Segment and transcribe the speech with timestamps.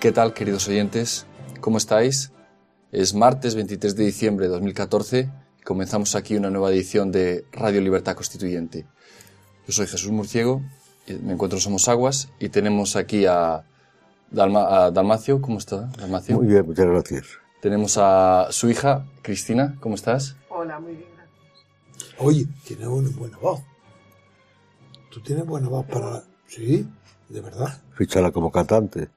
[0.00, 1.26] ¿Qué tal, queridos oyentes?
[1.60, 2.32] ¿Cómo estáis?
[2.90, 7.82] Es martes 23 de diciembre de 2014 y comenzamos aquí una nueva edición de Radio
[7.82, 8.86] Libertad Constituyente.
[9.66, 10.62] Yo soy Jesús Murciego,
[11.06, 13.62] me encuentro en Somos Aguas y tenemos aquí a,
[14.30, 15.42] Dalmacio.
[15.42, 16.36] ¿Cómo está, Dalmacio?
[16.36, 17.26] Muy bien, muchas gracias.
[17.60, 19.76] Tenemos a su hija, Cristina.
[19.80, 20.34] ¿Cómo estás?
[20.48, 22.14] Hola, muy bien, gracias.
[22.18, 23.60] Oye, tienes una buena voz.
[25.10, 26.22] Tú tienes buena voz para...
[26.46, 26.88] Sí,
[27.28, 27.82] de verdad.
[27.92, 29.10] Fichala como cantante.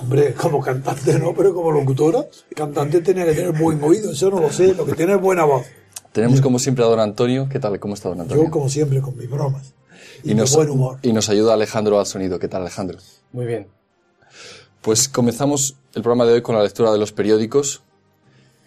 [0.00, 4.40] Hombre, como cantante no, pero como locutora, cantante tiene que tener buen oído, eso no
[4.40, 5.66] lo sé, lo que tiene es buena voz.
[6.12, 7.48] Tenemos como siempre a don Antonio.
[7.50, 7.80] ¿Qué tal?
[7.80, 8.44] ¿Cómo está don Antonio?
[8.44, 9.74] Yo como siempre con mis bromas.
[10.22, 10.98] Y, nos, buen humor.
[11.02, 12.38] Y nos ayuda Alejandro al sonido.
[12.38, 12.98] ¿Qué tal Alejandro?
[13.32, 13.66] Muy bien.
[14.80, 17.82] Pues comenzamos el programa de hoy con la lectura de los periódicos.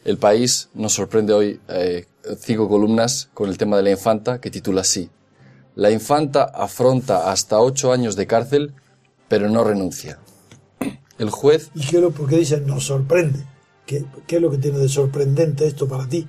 [0.03, 2.05] El País nos sorprende hoy eh,
[2.37, 5.09] cinco columnas con el tema de la infanta que titula así.
[5.75, 8.73] La infanta afronta hasta ocho años de cárcel,
[9.29, 10.19] pero no renuncia.
[11.17, 11.71] El juez...
[11.73, 13.39] ¿Y qué lo, por qué dice nos sorprende?
[13.85, 16.27] ¿Qué, ¿Qué, es lo que tiene de sorprendente esto para ti?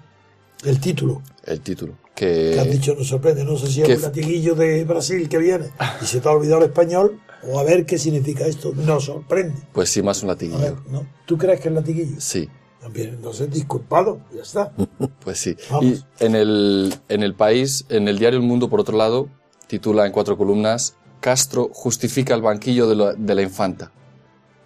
[0.65, 1.23] El título.
[1.45, 1.95] El título.
[2.15, 3.45] Que, que has dicho nos sorprende.
[3.45, 5.71] No sé si es un latiguillo de Brasil que viene
[6.03, 8.73] y se te ha olvidado el español o a ver qué significa esto.
[8.75, 9.55] Nos sorprende.
[9.73, 10.83] Pues sí, más un latiguillo.
[10.91, 11.07] ¿no?
[11.27, 12.21] ¿Tú crees que es latiguillo?
[12.21, 12.49] Sí.
[12.81, 14.73] También, entonces disculpado, ya está.
[15.25, 15.57] pues sí.
[15.83, 19.29] Y en el, en el país, en el diario El Mundo, por otro lado,
[19.67, 23.93] titula en cuatro columnas, Castro justifica el banquillo de la, de la infanta.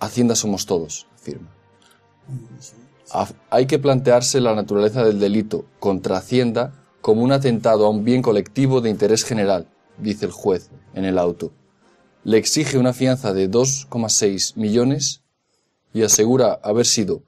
[0.03, 1.49] Hacienda somos todos, afirma.
[3.51, 8.21] Hay que plantearse la naturaleza del delito contra Hacienda como un atentado a un bien
[8.21, 9.69] colectivo de interés general,
[9.99, 11.53] dice el juez en el auto.
[12.25, 15.23] Le exige una fianza de 2,6 millones
[15.95, 17.23] y asegura haber sido,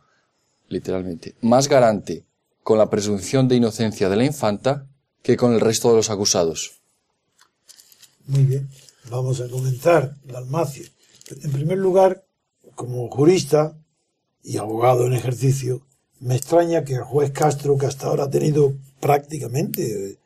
[0.69, 2.25] literalmente, más garante
[2.65, 4.89] con la presunción de inocencia de la infanta
[5.23, 6.81] que con el resto de los acusados.
[8.27, 8.69] Muy bien,
[9.11, 10.87] vamos a comenzar, Dalmacio.
[11.43, 12.24] En primer lugar,
[12.75, 13.77] como jurista
[14.43, 15.83] y abogado en ejercicio,
[16.21, 20.19] me extraña que el juez Castro, que hasta ahora ha tenido prácticamente eh,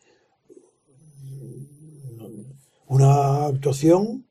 [2.87, 4.27] una actuación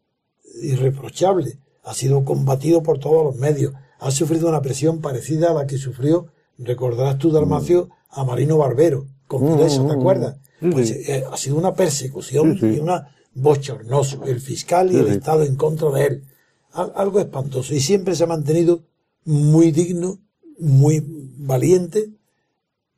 [0.62, 5.68] irreprochable, ha sido combatido por todos los medios, ha sufrido una presión parecida a la
[5.68, 6.28] que sufrió,
[6.58, 10.38] recordarás tú, Dalmacio, a Marino Barbero, con eso, ¿te acuerdas?
[10.60, 15.56] Pues eh, ha sido una persecución y una bochornoso, el fiscal y el Estado en
[15.56, 16.24] contra de él
[16.72, 17.74] algo espantoso.
[17.74, 18.84] Y siempre se ha mantenido
[19.26, 20.20] muy digno,
[20.60, 22.10] muy valiente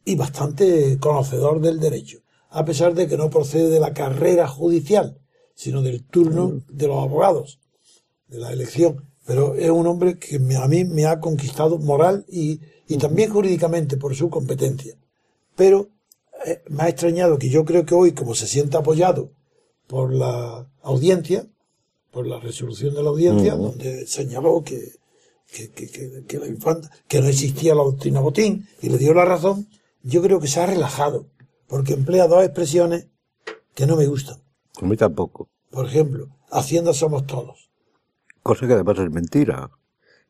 [0.06, 2.20] y bastante conocedor del derecho,
[2.50, 5.20] a pesar de que no procede de la carrera judicial,
[5.56, 7.60] sino del turno de los abogados,
[8.28, 9.06] de la elección.
[9.26, 12.60] Pero es un hombre que a mí me ha conquistado moral y,
[12.98, 14.98] también jurídicamente por su competencia.
[15.56, 15.90] Pero
[16.46, 19.32] eh, me ha extrañado que yo creo que hoy, como se siente apoyado
[19.86, 21.48] por la audiencia,
[22.12, 24.94] por la resolución de la audiencia, donde señaló que,
[25.52, 29.26] que, que, que, la infanta, que no existía la doctrina Botín y le dio la
[29.26, 29.68] razón,
[30.04, 31.28] yo creo que se ha relajado,
[31.68, 33.08] porque emplea dos expresiones
[33.76, 34.38] que no me gustan.
[34.82, 35.50] A mí tampoco.
[35.70, 37.70] Por ejemplo, Hacienda somos todos.
[38.42, 39.70] Cosa que además es mentira.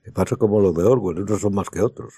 [0.06, 2.14] Me pasa como lo de Orwell, unos son más que otros.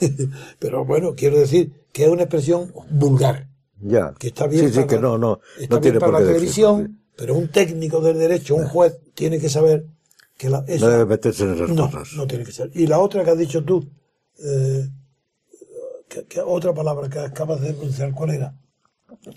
[0.58, 3.48] Pero bueno, quiero decir que es una expresión vulgar.
[3.80, 4.14] Ya.
[4.18, 5.40] Que está bien sí, sí, que no, no.
[5.58, 9.38] Está no tiene para por la televisión, pero un técnico del derecho, un juez, tiene
[9.38, 9.84] que saber
[10.38, 12.16] que la, no debe meterse en esas no, cosas.
[12.16, 12.70] No tiene que ser.
[12.72, 13.86] Y la otra que has dicho tú,
[14.42, 14.88] eh,
[16.08, 18.58] que, otra palabra que acabas de pronunciar, ¿cuál era?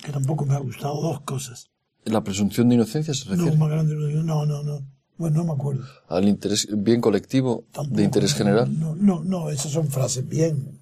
[0.01, 1.71] Que tampoco me ha gustado, dos cosas.
[2.05, 3.51] ¿La presunción de inocencia se refiere?
[3.51, 4.87] No, más grande, no, no, no.
[5.17, 5.83] Bueno, no me acuerdo.
[6.07, 8.79] ¿Al interés, bien colectivo de interés general?
[8.79, 10.79] No, no, no, esas son frases bien.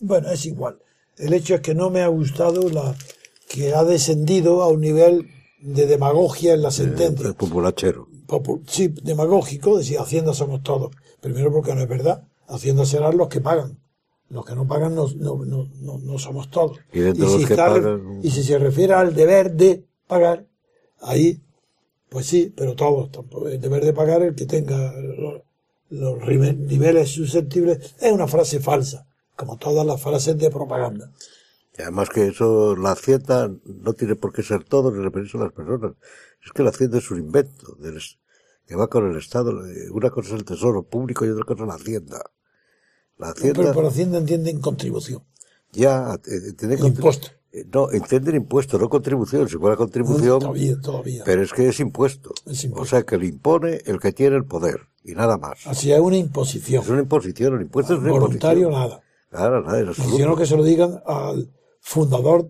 [0.00, 0.78] Bueno, es igual.
[1.18, 2.96] El hecho es que no me ha gustado la
[3.48, 5.30] que ha descendido a un nivel
[5.60, 7.28] de demagogia en la sentencia.
[7.28, 8.08] El populachero.
[8.66, 10.94] sí, demagógico, decir, Hacienda somos todos.
[11.20, 12.24] Primero porque no es verdad.
[12.48, 13.78] Hacienda serán los que pagan.
[14.28, 16.78] Los que no pagan no, no, no, no somos todos.
[16.92, 18.20] Y, si que pagan...
[18.22, 20.46] y si se refiere al deber de pagar,
[21.00, 21.40] ahí,
[22.08, 23.10] pues sí, pero todos.
[23.50, 25.42] El deber de pagar el que tenga los,
[25.90, 29.06] los niveles susceptibles es una frase falsa,
[29.36, 31.12] como todas las frases de propaganda.
[31.78, 35.42] Y además que eso, la hacienda no tiene por qué ser todo ni referirse a
[35.42, 35.92] las personas.
[36.44, 37.76] Es que la hacienda es un invento
[38.66, 39.52] que va con el Estado.
[39.92, 42.22] Una cosa es el tesoro público y otra cosa es la hacienda.
[43.18, 43.60] La hacienda.
[43.60, 45.22] Pero por hacienda entienden contribución.
[45.72, 47.28] Ya, entienden impuesto.
[47.52, 49.48] Eh, no, entienden impuesto, no contribución.
[49.48, 50.40] Si fuera contribución.
[50.40, 51.22] todavía, todavía.
[51.24, 52.32] Pero es que es impuesto.
[52.46, 52.82] es impuesto.
[52.82, 54.88] O sea que le impone el que tiene el poder.
[55.04, 55.66] Y nada más.
[55.66, 56.82] Así es una imposición.
[56.82, 57.54] Es una imposición.
[57.54, 58.90] El impuesto es una Voluntario imposición.
[58.90, 59.02] nada.
[59.30, 60.16] Claro, nada, en absoluto.
[60.16, 61.50] Sino que se lo digan al
[61.86, 62.48] fundador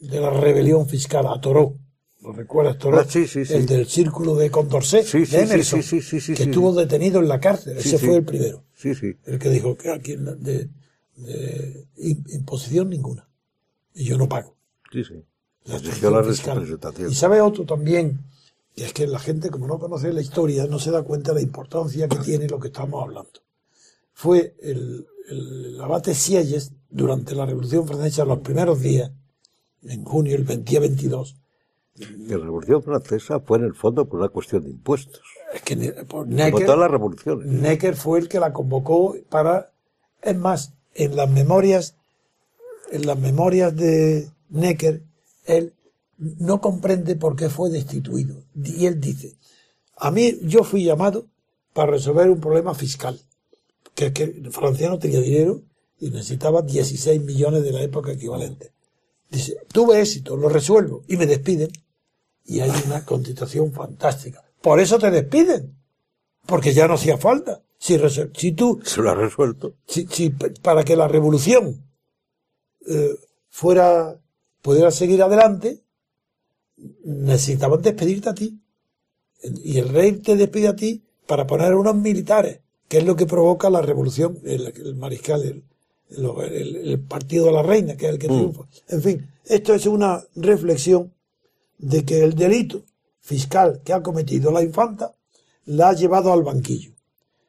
[0.00, 1.74] de la rebelión fiscal, a Toró,
[2.22, 2.98] ¿Lo recuerdas, Toro?
[3.00, 3.52] Ah, sí, sí, sí.
[3.52, 7.76] El del círculo de Condorcet, Sí, sí, de Emerson, que estuvo detenido en la cárcel.
[7.76, 8.64] Ese fue el primero.
[8.74, 9.14] Sí, sí.
[9.26, 10.68] El que dijo que aquí de, de-
[11.16, 13.28] de im- imposición ninguna.
[13.94, 14.56] Y yo no pago.
[14.90, 15.22] Sí, sí.
[15.66, 17.08] La la.
[17.10, 18.20] Y sabe otro también,
[18.74, 21.40] que es que la gente, como no conoce la historia, no se da cuenta de
[21.40, 23.42] la importancia que tiene lo que estamos hablando.
[24.14, 29.10] Fue el, el abate Sieyes, durante la Revolución Francesa, los primeros días,
[29.82, 31.36] en junio, el 20 22,
[31.96, 35.20] La Revolución Francesa fue en el fondo por una cuestión de impuestos.
[35.52, 37.46] es que Como Necker, todas las revoluciones.
[37.46, 39.72] Necker fue el que la convocó para,
[40.22, 41.96] es más, en las memorias,
[42.92, 45.02] en las memorias de Necker,
[45.46, 45.74] él
[46.16, 48.36] no comprende por qué fue destituido.
[48.54, 49.34] Y él dice,
[49.96, 51.26] a mí yo fui llamado
[51.72, 53.20] para resolver un problema fiscal,
[53.96, 55.60] que es que Francia no tenía dinero
[55.98, 58.72] y necesitaba 16 millones de la época equivalente.
[59.30, 61.70] Dice, tuve éxito, lo resuelvo y me despiden.
[62.44, 64.44] Y hay una contestación fantástica.
[64.60, 65.76] Por eso te despiden.
[66.46, 67.62] Porque ya no hacía falta.
[67.78, 67.98] Si,
[68.34, 69.76] si tú, Se lo ha resuelto.
[69.86, 71.84] si, si para que la revolución
[72.86, 73.16] eh,
[73.48, 74.20] fuera,
[74.60, 75.82] pudiera seguir adelante,
[77.04, 78.60] necesitaban despedirte a ti.
[79.42, 83.26] Y el rey te despide a ti para poner unos militares, que es lo que
[83.26, 85.64] provoca la revolución, el, el mariscal, el,
[86.10, 88.62] el- el- partido de la reina, que es el que triunfa.
[88.88, 91.12] En fin, esto es una reflexión
[91.78, 92.82] de que el delito
[93.20, 95.14] fiscal que ha cometido la infanta
[95.66, 96.92] la ha llevado al banquillo.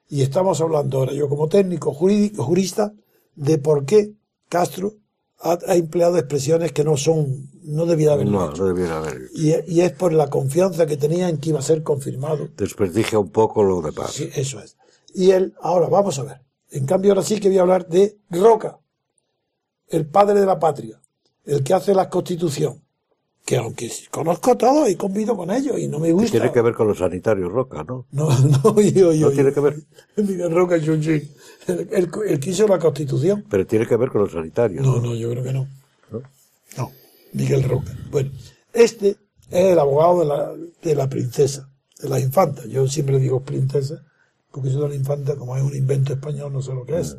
[0.09, 2.93] Y estamos hablando ahora, yo como técnico jurídico, jurista,
[3.35, 4.13] de por qué
[4.49, 4.93] Castro
[5.39, 8.61] ha, ha empleado expresiones que no son, no debía haberlo No, hecho.
[8.63, 9.29] no debiera haber.
[9.35, 12.47] Y, y es por la confianza que tenía en que iba a ser confirmado.
[12.55, 14.11] Desperdicia un poco lo demás.
[14.13, 14.77] Sí, eso es.
[15.13, 16.41] Y él, ahora vamos a ver.
[16.71, 18.79] En cambio, ahora sí que voy a hablar de Roca,
[19.87, 20.99] el padre de la patria,
[21.45, 22.81] el que hace la constitución.
[23.45, 26.31] Que aunque conozco a todos y convido con ellos y no me gusta.
[26.31, 28.07] Tiene que ver con los sanitarios Roca, ¿no?
[28.11, 29.75] No, no, yo, yo, No tiene que ver.
[30.17, 31.31] Miguel Roca Chuchi,
[31.67, 33.45] el, el, el que hizo la constitución.
[33.47, 34.83] Pero tiene que ver con los sanitarios.
[34.83, 35.67] No, no, yo creo que no.
[36.09, 36.23] ¿no?
[36.75, 36.91] No,
[37.33, 37.95] Miguel Roca.
[38.09, 38.31] Bueno,
[38.73, 39.17] este es
[39.51, 41.69] el abogado de la, de la princesa,
[42.01, 42.65] de la infanta.
[42.65, 44.03] Yo siempre digo princesa,
[44.55, 47.17] porque eso de la infanta, como es un invento español, no sé lo que es.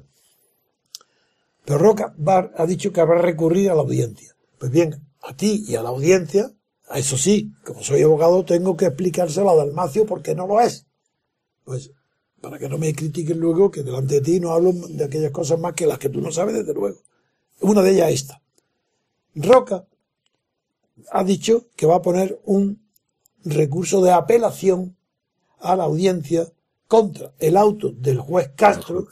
[1.67, 2.15] Pero Roca
[2.56, 4.35] ha dicho que habrá recurrir a la audiencia.
[4.59, 6.50] Pues bien, a ti y a la audiencia,
[6.88, 10.87] a eso sí, como soy abogado, tengo que explicárselo a Dalmacio porque no lo es.
[11.62, 11.91] Pues,
[12.41, 15.61] para que no me critiquen luego que delante de ti no hablo de aquellas cosas
[15.61, 17.00] más que las que tú no sabes, desde luego.
[17.61, 18.41] Una de ellas esta.
[19.35, 19.87] Roca
[21.11, 22.81] ha dicho que va a poner un
[23.44, 24.97] recurso de apelación
[25.59, 26.50] a la audiencia
[26.88, 29.07] contra el auto del juez Castro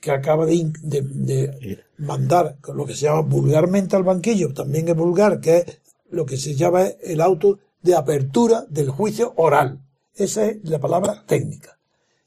[0.00, 4.88] que acaba de, in- de- de mandar lo que se llama vulgarmente al banquillo, también
[4.88, 5.64] es vulgar, que es
[6.10, 9.80] lo que se llama el auto de apertura del juicio oral.
[10.16, 11.78] Esa es la palabra técnica.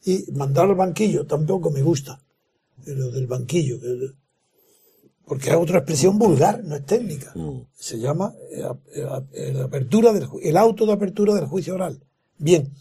[0.05, 2.21] Y mandar al banquillo tampoco me gusta,
[2.85, 4.11] eh, lo del banquillo, eh,
[5.25, 7.33] porque es otra expresión vulgar, no es técnica.
[7.75, 8.63] Se llama eh,
[8.95, 12.00] eh, eh, la apertura del, el auto de apertura del juicio oral.
[12.38, 12.71] Bien,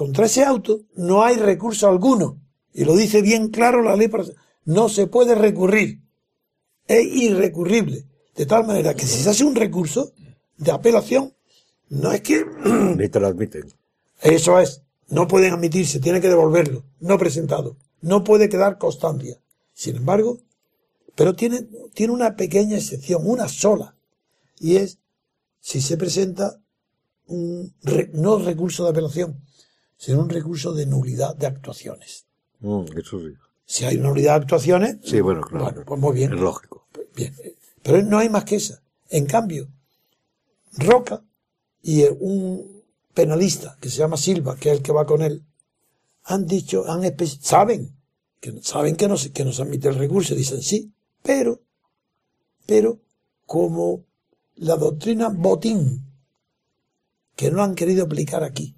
[0.00, 2.40] contra ese auto no hay recurso alguno.
[2.72, 4.08] Y lo dice bien claro la ley.
[4.08, 4.24] para-
[4.64, 6.00] No se puede recurrir.
[6.86, 8.06] Es irrecurrible.
[8.34, 10.12] De tal manera que si se hace un recurso
[10.56, 11.34] de apelación,
[11.90, 12.46] no es que
[12.96, 13.64] Ni te lo admiten.
[14.22, 19.36] eso es, no pueden admitirse, tiene que devolverlo, no presentado, no puede quedar constancia.
[19.74, 20.38] Sin embargo,
[21.14, 23.94] pero tiene, tiene una pequeña excepción, una sola,
[24.58, 24.98] y es
[25.60, 26.58] si se presenta
[27.26, 27.74] un,
[28.14, 29.40] no recurso de apelación,
[30.00, 32.24] sino un recurso de nulidad de actuaciones.
[32.60, 33.34] Mm, eso sí.
[33.66, 35.64] Si hay nulidad de actuaciones, Sí, bueno, claro.
[35.66, 36.32] bueno, pues muy bien.
[36.32, 36.86] Es lógico.
[37.14, 37.34] Bien.
[37.82, 38.80] Pero no hay más que esa.
[39.10, 39.68] En cambio,
[40.78, 41.22] Roca
[41.82, 45.44] y un penalista que se llama Silva, que es el que va con él,
[46.24, 47.02] han dicho, han
[47.42, 47.94] saben,
[48.40, 50.92] que saben que no, se- que no se admite el recurso, dicen sí,
[51.22, 51.60] pero,
[52.66, 53.00] pero,
[53.46, 54.04] como
[54.56, 56.06] la doctrina botín,
[57.36, 58.74] que no han querido aplicar aquí,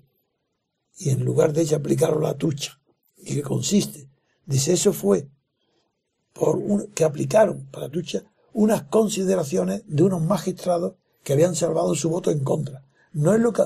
[1.05, 2.79] y en lugar de ella aplicaron la tucha,
[3.17, 4.09] y que consiste,
[4.47, 5.29] dice, eso fue
[6.33, 12.09] por un- que aplicaron para Tucha unas consideraciones de unos magistrados que habían salvado su
[12.09, 12.85] voto en contra.
[13.13, 13.63] No es lo que...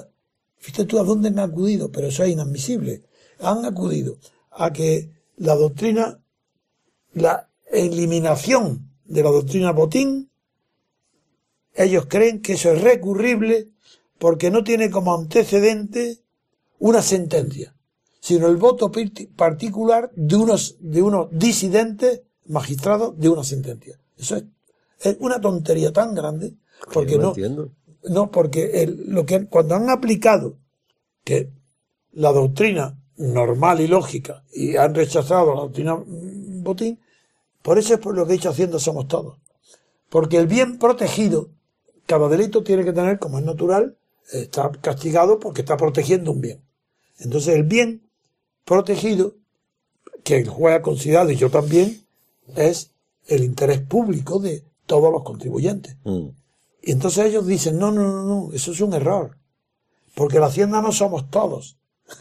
[0.58, 3.02] Fíjate tú a dónde han acudido, pero eso es inadmisible.
[3.40, 4.16] Han acudido
[4.50, 6.20] a que la doctrina,
[7.12, 10.30] la eliminación de la doctrina Botín,
[11.74, 13.68] ellos creen que eso es recurrible
[14.18, 16.18] porque no tiene como antecedente
[16.78, 17.74] una sentencia,
[18.20, 23.98] sino el voto parti- particular de unos, de unos disidentes magistrados de una sentencia.
[24.16, 24.44] Eso es,
[25.00, 26.54] es una tontería tan grande
[26.92, 27.70] porque Yo no no, entiendo.
[28.08, 30.58] No, porque el- lo que cuando han aplicado
[31.24, 31.50] que
[32.12, 36.98] la doctrina normal y lógica y han rechazado la doctrina Botín,
[37.62, 39.38] por eso es por lo que he dicho Hacienda somos todos.
[40.08, 41.50] Porque el bien protegido,
[42.06, 43.96] cada delito tiene que tener, como es natural,
[44.32, 46.60] está castigado porque está protegiendo un bien.
[47.18, 48.08] Entonces el bien
[48.64, 49.34] protegido,
[50.24, 52.04] que el juez ha considerado, y yo también,
[52.56, 52.90] es
[53.26, 55.96] el interés público de todos los contribuyentes.
[56.04, 56.28] Mm.
[56.82, 59.36] Y entonces ellos dicen, no, no, no, no, eso es un error.
[60.14, 61.76] Porque la hacienda no somos todos.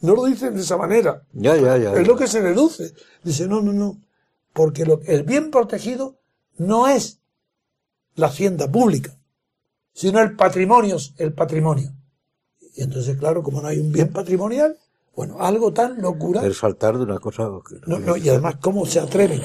[0.00, 1.22] no lo dicen de esa manera.
[1.32, 1.94] Ya, ya, ya.
[1.94, 2.92] Es lo que se deduce.
[3.22, 4.00] Dice, no, no, no.
[4.52, 6.18] Porque lo- el bien protegido
[6.58, 7.20] no es
[8.16, 9.16] la hacienda pública,
[9.92, 11.92] sino el patrimonio, el patrimonio.
[12.76, 14.76] Y entonces, claro, como no hay un bien patrimonial,
[15.16, 16.44] bueno, algo tan locura.
[16.46, 17.48] Es saltar de una cosa.
[17.68, 19.40] que- No, no, y además, ¿cómo se atreven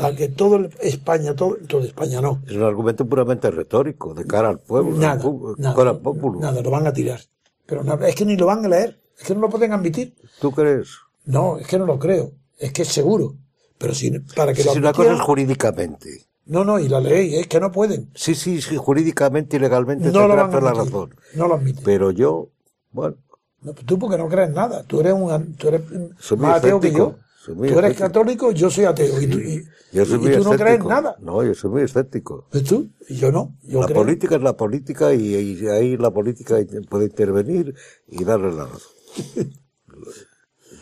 [0.00, 4.24] a que todo el- España, todo, todo España no, Es un argumento puramente retórico, de
[4.26, 6.38] cara al pueblo, Nada, al cara al pueblo.
[6.40, 7.20] nada, lo van a tirar.
[7.66, 10.14] Pero nada, es que ni lo van a leer, es que no lo pueden admitir.
[10.40, 10.88] ¿Tú crees?
[11.24, 13.34] No, es que no lo creo, es que es seguro.
[13.76, 16.26] Pero si, para que Si lo una cosa es jurídicamente.
[16.46, 18.10] No, no, y la ley, es que no pueden.
[18.14, 21.14] Sí, sí, sí, jurídicamente y legalmente No lo tendrás van a toda la razón.
[21.34, 21.84] No lo admiten.
[21.84, 22.48] Pero yo,
[22.92, 23.16] bueno,
[23.62, 24.82] No, tú porque no crees nada.
[24.84, 25.82] Tú eres, un, tú eres
[26.18, 27.16] Soy más ateo que yo.
[27.44, 28.00] Soy Tú eres escéptico.
[28.06, 29.20] católico, yo soy ateo.
[29.20, 31.16] Y tú, y- yo soy y muy tú no crees nada.
[31.20, 32.46] No, yo soy muy escéptico.
[32.52, 32.88] ¿Ves tú?
[33.08, 33.54] Y yo no.
[33.62, 34.02] Yo la creo.
[34.02, 36.56] política es la política y, y ahí la política
[36.90, 37.74] puede intervenir
[38.06, 38.80] y darle la razón.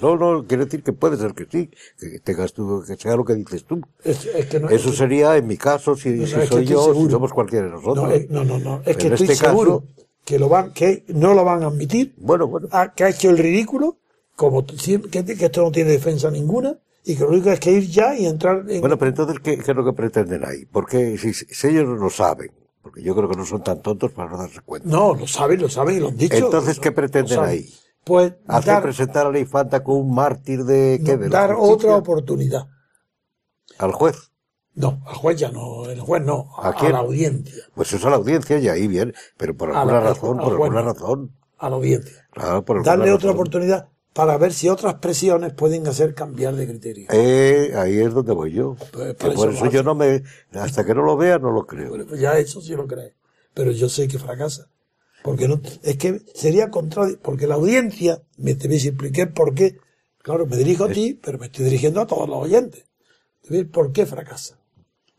[0.03, 3.25] No, no, quiere decir que puede ser que sí, que tengas tú, que sea lo
[3.25, 3.81] que dices tú.
[4.05, 7.33] Es, es que no, Eso sería, en mi caso, si, No, soy yo, si somos
[7.33, 8.13] cualquiera de nosotros.
[8.29, 8.83] no, no, no, no.
[8.85, 9.85] Es que estoy este caso- seguro
[10.26, 12.12] que lo van, que no lo van a admitir.
[12.18, 12.68] Bueno, bueno.
[12.73, 13.99] Ah, que ha hecho el ridículo,
[14.35, 14.76] como que,
[15.09, 18.26] que esto no tiene defensa ninguna, y que lo único es que ir ya y
[18.26, 18.80] entrar en.
[18.80, 20.66] Bueno, pero entonces, ¿qué, qué es lo que pretenden ahí?
[20.66, 22.50] Porque si, si ellos no lo saben,
[22.83, 24.88] porque yo creo que no son tan tontos para no darse cuenta.
[24.88, 26.37] no, lo saben, lo saben y lo han dicho.
[26.37, 27.73] Entonces, ¿qué pretenden ahí?
[28.02, 32.66] Pues Hacer dar, presentar a la infanta como un mártir de, dar otra oportunidad.
[33.78, 34.33] al juez.
[34.76, 36.92] No, al juez ya no, el juez no, ¿A a, quién?
[36.92, 40.09] la audiencia, Pues eso a la audiencia y ahí bien, pero por A alguna la-
[40.11, 41.33] razón, por alguna razón.
[41.59, 42.28] a la audiencia.
[42.33, 43.37] Claro, por alguna Darle otra razón.
[43.40, 47.06] oportunidad para ver si otras presiones pueden hacer cambiar de criterio.
[47.11, 48.76] Eh, ahí es donde voy yo.
[48.92, 51.90] Pues, por eso yo no me, hasta que no lo vea, no lo creo.
[52.06, 53.14] Pues ya eso sí lo cree.
[53.54, 54.68] Pero yo sé que fracasa.
[55.23, 59.54] Porque no, es que sería contrario, porque la audiencia, me te voy a explicar por
[59.54, 59.78] qué.
[60.23, 62.85] Claro, me dirijo a ti, pero me estoy dirigiendo a todos los oyentes.
[63.50, 64.56] A ¿Por qué fracasa?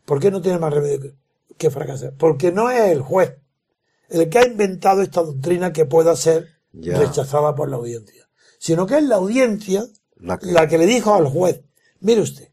[0.08, 1.12] ¿Por qué no tiene más remedio
[1.58, 2.14] que, fracasar?
[2.16, 3.34] Porque no es el juez
[4.08, 6.98] el que ha inventado esta doctrina que pueda ser Ya.
[6.98, 8.26] rechazada por la audiencia,
[8.58, 9.84] sino que es la audiencia
[10.16, 11.60] La que- la que le dijo al juez,
[12.00, 12.48] mire usted,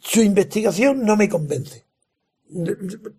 [0.00, 1.84] su investigación no me convence.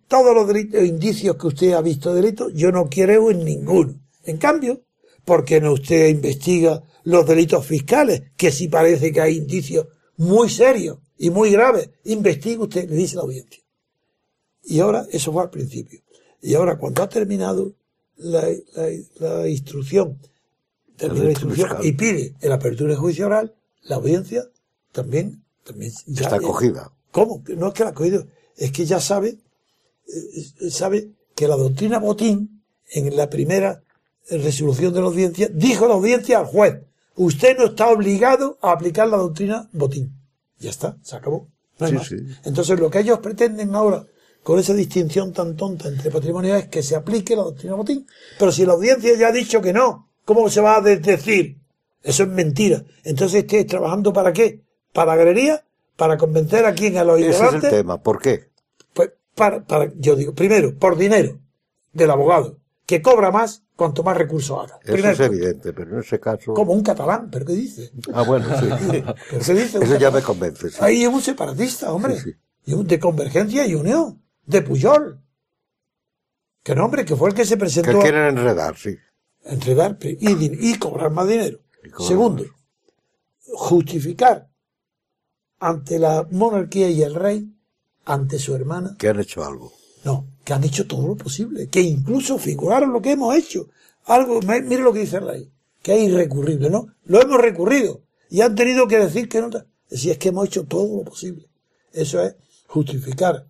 [0.08, 3.94] Todos los delitos, indicios que usted ha visto de delitos, yo no creo en ninguno.
[4.24, 4.82] En cambio,
[5.24, 8.22] ¿por qué no usted investiga los delitos fiscales?
[8.36, 9.86] Que sí parece que hay indicios
[10.16, 11.90] muy serios y muy graves.
[12.04, 13.62] Investigue usted, le dice la audiencia.
[14.64, 16.00] Y ahora, eso fue al principio.
[16.42, 17.74] Y ahora, cuando ha terminado
[18.16, 18.90] la, la-
[19.40, 20.18] la instrucción,
[20.96, 24.44] termina la instrucción y pide el apertura de juicio oral, la audiencia
[24.92, 26.92] también, también ya- Está acogida.
[27.12, 27.42] ¿Cómo?
[27.56, 29.38] No es que la ha cogido, es que ya sabe,
[30.08, 33.82] eh, sabe que la doctrina Botín, en la primera
[34.30, 36.80] resolución de la audiencia, dijo la audiencia al juez,
[37.16, 40.12] usted no está obligado a aplicar la doctrina Botín.
[40.58, 41.48] Ya está, se acabó.
[41.78, 42.06] No hay Sí, más.
[42.08, 42.16] sí.
[42.44, 44.04] Entonces lo que ellos pretenden ahora,
[44.42, 48.06] con esa distinción tan tonta entre patrimonio, es que se aplique la doctrina Botín.
[48.38, 51.58] Pero si la audiencia ya ha dicho que no, ¿cómo se va a desdecir?
[52.02, 52.84] Eso es mentira.
[53.04, 54.62] Entonces estés trabajando para qué?
[54.92, 55.64] ¿Para agrería?
[55.96, 56.96] ¿Para convencer a quién?
[56.98, 58.02] A los Ese es el tema.
[58.02, 58.50] ¿Por qué?
[58.92, 61.38] Pues para, para, yo digo, primero, por dinero
[61.92, 64.80] del abogado, que cobra más cuanto más recursos haga.
[64.82, 66.54] Eso es evidente, pero en ese caso.
[66.54, 67.92] como un catalán, ¿pero qué dice?
[68.12, 68.66] Ah, bueno, sí.
[69.30, 69.78] ¿Pero qué dice?
[69.78, 70.70] un Eso ya me convence.
[70.70, 70.78] sí.
[70.80, 72.16] Ahí es un separatista, hombre.
[72.16, 72.36] Sí, sí.
[72.64, 74.22] Y un de convergencia y unión.
[74.44, 75.20] De Puyol.
[76.62, 78.96] Que no, hombre, que fue el que se presentó Que a quieren enredar, sí.
[79.44, 81.60] entregar y, cobrar más dinero.
[81.92, 82.52] Cobrar Segundo, más.
[83.54, 84.48] justificar
[85.60, 87.52] ante la monarquía y el rey,
[88.04, 89.72] ante su hermana, Que han hecho algo.
[90.04, 93.68] no, que han hecho todo lo posible, que incluso figuraron lo que hemos hecho.
[94.04, 95.50] Algo, mire lo que dice el rey,
[95.82, 96.86] que es irrecurrible, ¿no?
[97.04, 99.50] Lo hemos recurrido y han tenido que decir que no.
[99.90, 101.48] Si es que hemos hecho todo lo posible.
[101.92, 102.36] Eso es
[102.68, 103.48] justificar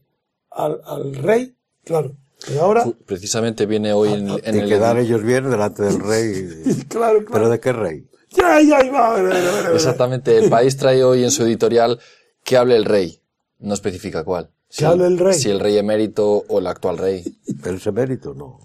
[0.51, 2.17] al, al rey, claro.
[2.47, 6.49] Pero ahora, Precisamente viene hoy en, en y el quedar ellos bien delante del rey.
[6.89, 7.31] claro, claro.
[7.31, 8.07] ¿Pero de qué rey?
[8.31, 9.71] Ya, ya, ya.
[9.75, 12.01] Exactamente, el país trae hoy en su editorial
[12.43, 13.21] que hable el rey.
[13.59, 14.51] No especifica cuál.
[14.69, 15.35] Que hable el rey.
[15.35, 17.25] Si el rey emérito o el actual rey.
[17.65, 18.35] ¿El ese mérito?
[18.35, 18.61] No.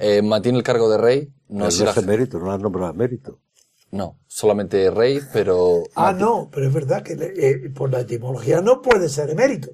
[0.00, 1.32] Eh, mantiene el cargo de rey.
[1.48, 3.40] No No es la- es emérito, no han nombrado emérito.
[3.90, 5.84] No, solamente rey, pero.
[5.94, 9.70] Ah, no, pero es verdad que eh, por la etimología no puede ser emérito.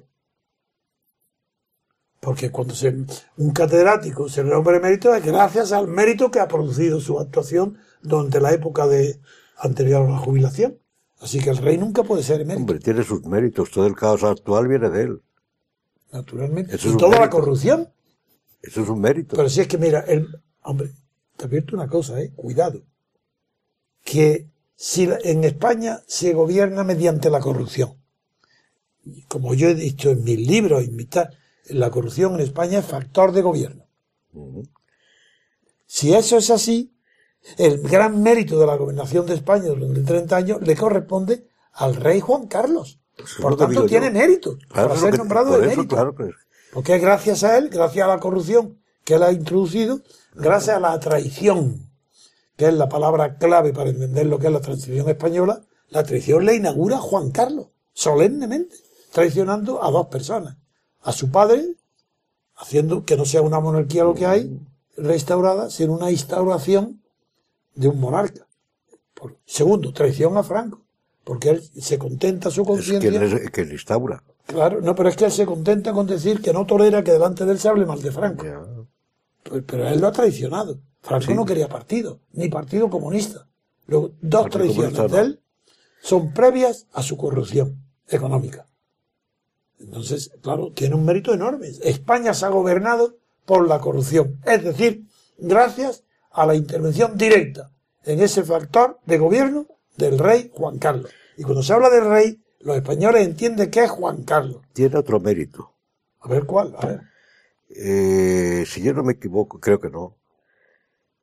[2.19, 2.89] Porque cuando se,
[3.37, 7.79] un catedrático se le nombra emérito es gracias al mérito que ha producido su actuación
[8.03, 9.19] durante la época de
[9.57, 10.77] anterior a la jubilación.
[11.19, 13.71] Así que el rey nunca puede ser emérito, Hombre, tiene sus méritos.
[13.71, 15.21] Todo el caos actual viene de él.
[16.11, 16.75] Naturalmente.
[16.75, 17.89] Eso y toda la corrupción.
[18.61, 19.35] Eso es un mérito.
[19.35, 20.27] Pero si es que mira, el,
[20.63, 20.91] hombre,
[21.37, 22.81] te advierto una cosa, eh, cuidado.
[24.03, 27.95] Que si la- en España se gobierna mediante la corrupción,
[29.27, 31.35] como yo he dicho en mis libros en mis tal,
[31.69, 33.85] la corrupción en España es factor de gobierno.
[35.85, 36.93] Si eso es así,
[37.57, 42.19] el gran mérito de la gobernación de España durante 30 años le corresponde al rey
[42.19, 42.99] Juan Carlos.
[43.41, 44.11] Por tanto, tiene yo.
[44.13, 45.95] mérito Claro, para ser que- nombrado por de eso, mérito.
[45.95, 46.31] claro que-
[46.73, 50.01] Porque es gracias a él, gracias a la corrupción que él ha introducido,
[50.33, 51.89] gracias a la traición,
[52.55, 56.45] que es la palabra clave para entender lo que es la transición española, la traición
[56.45, 58.75] le inaugura Juan Carlos, solemnemente,
[59.11, 60.55] traicionando a dos personas.
[61.01, 61.75] A su padre,
[62.55, 64.59] haciendo que no sea una monarquía lo que hay,
[64.95, 67.01] restaurada, sino una instauración
[67.75, 68.47] de un monarca.
[69.13, 70.81] Por- segundo, traición a Franco,
[71.23, 73.09] porque él se contenta su conciencia.
[73.23, 74.23] es, quien le instaura.
[74.47, 77.45] Claro, no, pero es que él se contenta con decir que no tolera que delante
[77.45, 78.45] de él se hable mal de Franco.
[78.45, 78.61] Ya.
[79.43, 80.79] Pues- pero él lo ha traicionado.
[81.01, 81.33] Franco Sí.
[81.33, 83.47] no quería partido, ni partido comunista.
[83.87, 85.39] Luego, dos Partido traiciones Comunista de él
[86.01, 87.75] son previas a su corrupción
[88.07, 88.65] económica.
[89.79, 91.67] Entonces, claro, tiene un mérito enorme.
[91.83, 94.39] España se ha gobernado por la corrupción.
[94.45, 95.05] Es decir,
[95.39, 97.71] gracias a la intervención directa
[98.03, 99.65] en ese factor de gobierno
[99.97, 101.11] del rey Juan Carlos.
[101.37, 104.61] Y cuando se habla del rey, los españoles entienden que es Juan Carlos.
[104.73, 105.73] Tiene otro mérito.
[106.19, 107.01] A ver cuál, a ver.
[107.69, 110.17] Eh, si yo no me equivoco, creo que no.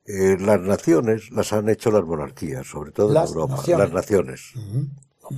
[0.05, 3.55] Eh, las naciones las han hecho las monarquías, sobre todo Las en Europa.
[3.57, 3.85] naciones.
[3.85, 4.41] Las naciones.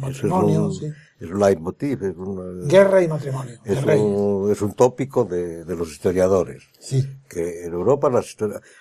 [0.09, 0.85] Eso es un, sí.
[1.19, 3.55] es un leitmotiv, es un, Guerra y matrimonio.
[3.65, 6.63] es un, es un tópico de, de los historiadores.
[6.79, 7.07] Sí.
[7.29, 8.35] Que en Europa las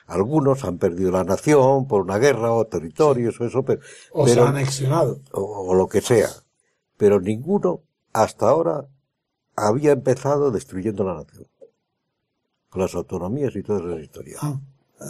[0.06, 3.80] algunos han perdido la nación por una guerra o territorios o eso, pero,
[4.12, 5.20] O se pero- ha anexionado.
[5.32, 6.28] o, o lo que sea.
[6.96, 8.86] Pero ninguno hasta ahora
[9.56, 11.46] había empezado destruyendo la nación.
[12.68, 14.38] Con las autonomías y todas esas historias.
[14.42, 14.58] Ah,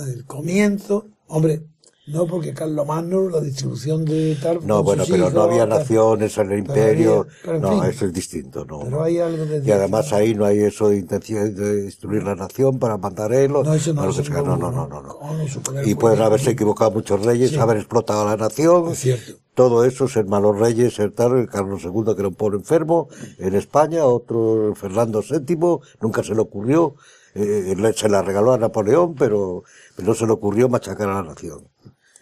[0.09, 1.09] el comienzo.
[1.27, 1.63] Hombre,
[2.13, 4.59] no porque Carlos Magno, la distribución de tal.
[4.67, 7.21] No, con bueno, pero no había naciones en el imperio.
[7.21, 7.91] había- pero en no, fin.
[7.91, 8.81] eso es distinto, no.
[8.81, 9.63] Pero hay algo de.
[9.67, 13.55] Y además ahí no hay eso de intención de destruir la nación para mandar él
[13.57, 17.51] o No, eso no, eso no, no, no, no, Y pueden haberse equivocado muchos reyes,
[17.51, 17.57] Sí.
[17.59, 18.89] haber explotado a la nación.
[18.91, 19.33] Es cierto.
[19.55, 23.55] Todo eso, ser malos reyes, ser tal, Carlos II que era un pobre enfermo, en
[23.55, 26.95] España, otro Fernando VII, nunca se le ocurrió,
[27.35, 29.65] eh, le- se la regaló a Napoleón, pero,
[29.97, 31.67] pero no se le ocurrió machacar a la nación.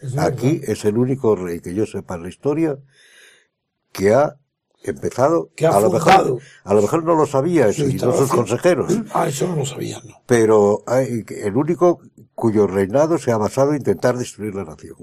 [0.01, 2.79] Es Aquí es el único rey que yo sepa en la historia
[3.93, 4.37] que ha
[4.85, 8.31] empezado, Que ha a lo mejor, a lo mejor no lo sabía, y no sus
[8.31, 10.23] consejeros, Ah, eso no lo sabía, ¿no?
[10.27, 12.01] pero hay- el único
[12.35, 14.95] cuyo reinado se ha basado en intentar destruir la nación.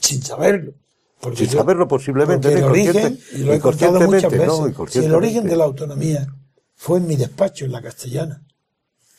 [0.00, 0.72] Sin saberlo.
[1.34, 4.86] Sin yo- saberlo posiblemente, el origen, y lo he contado muchas inconscientemente, veces, ¿no?
[4.86, 6.26] si el origen de la autonomía
[6.76, 8.42] fue en mi despacho, en la castellana,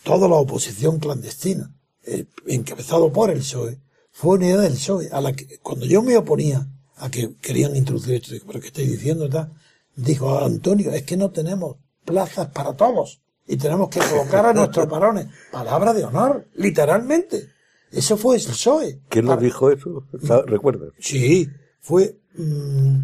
[0.04, 1.72] toda la oposición clandestina,
[2.04, 3.78] eh, encabezado por el PSOE,
[4.22, 7.76] fue una idea del PSOE, a la que, cuando yo me oponía a que querían
[7.76, 9.28] introducir esto, pero ¿qué estáis diciendo?
[9.30, 9.52] tal?
[9.96, 14.88] Dijo Antonio, es que no tenemos plazas para todos y tenemos que colocar a nuestros
[14.96, 15.28] varones.
[15.52, 17.50] Palabra de honor, literalmente.
[17.92, 19.00] Eso fue el PSOE.
[19.10, 20.04] ¿Quién lo Para- dijo eso?
[20.26, 20.46] ¿Sabes?
[20.46, 20.90] ¿Recuerdas?
[21.00, 21.48] Sí,
[21.80, 22.16] fue.
[22.38, 22.96] mm,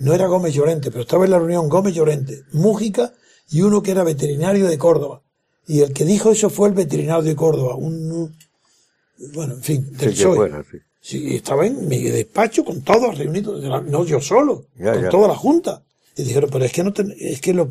[0.00, 3.12] no era Gómez Llorente, pero estaba en la reunión Gómez Llorente, Mújica
[3.48, 5.22] y uno que era veterinario de Córdoba.
[5.66, 8.36] Y el que dijo eso fue el veterinario de Córdoba, un.
[9.32, 10.50] Bueno, en fin, del Sí, PSOE.
[10.70, 10.78] sí.
[11.00, 15.08] Sí, estaba en mi despacho con todos reunidos, no yo solo, Ya, con ya.
[15.10, 15.82] toda la junta.
[16.16, 17.68] Y dijeron, pero es que no ten- es que lo,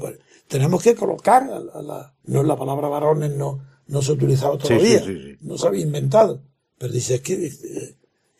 [0.47, 4.13] tenemos que colocar a la, a la- no la palabra varones no, no se ha
[4.15, 6.41] utilizado Sí, todavía, sí, no se había inventado.
[6.77, 7.95] Pero dice, es que, eh,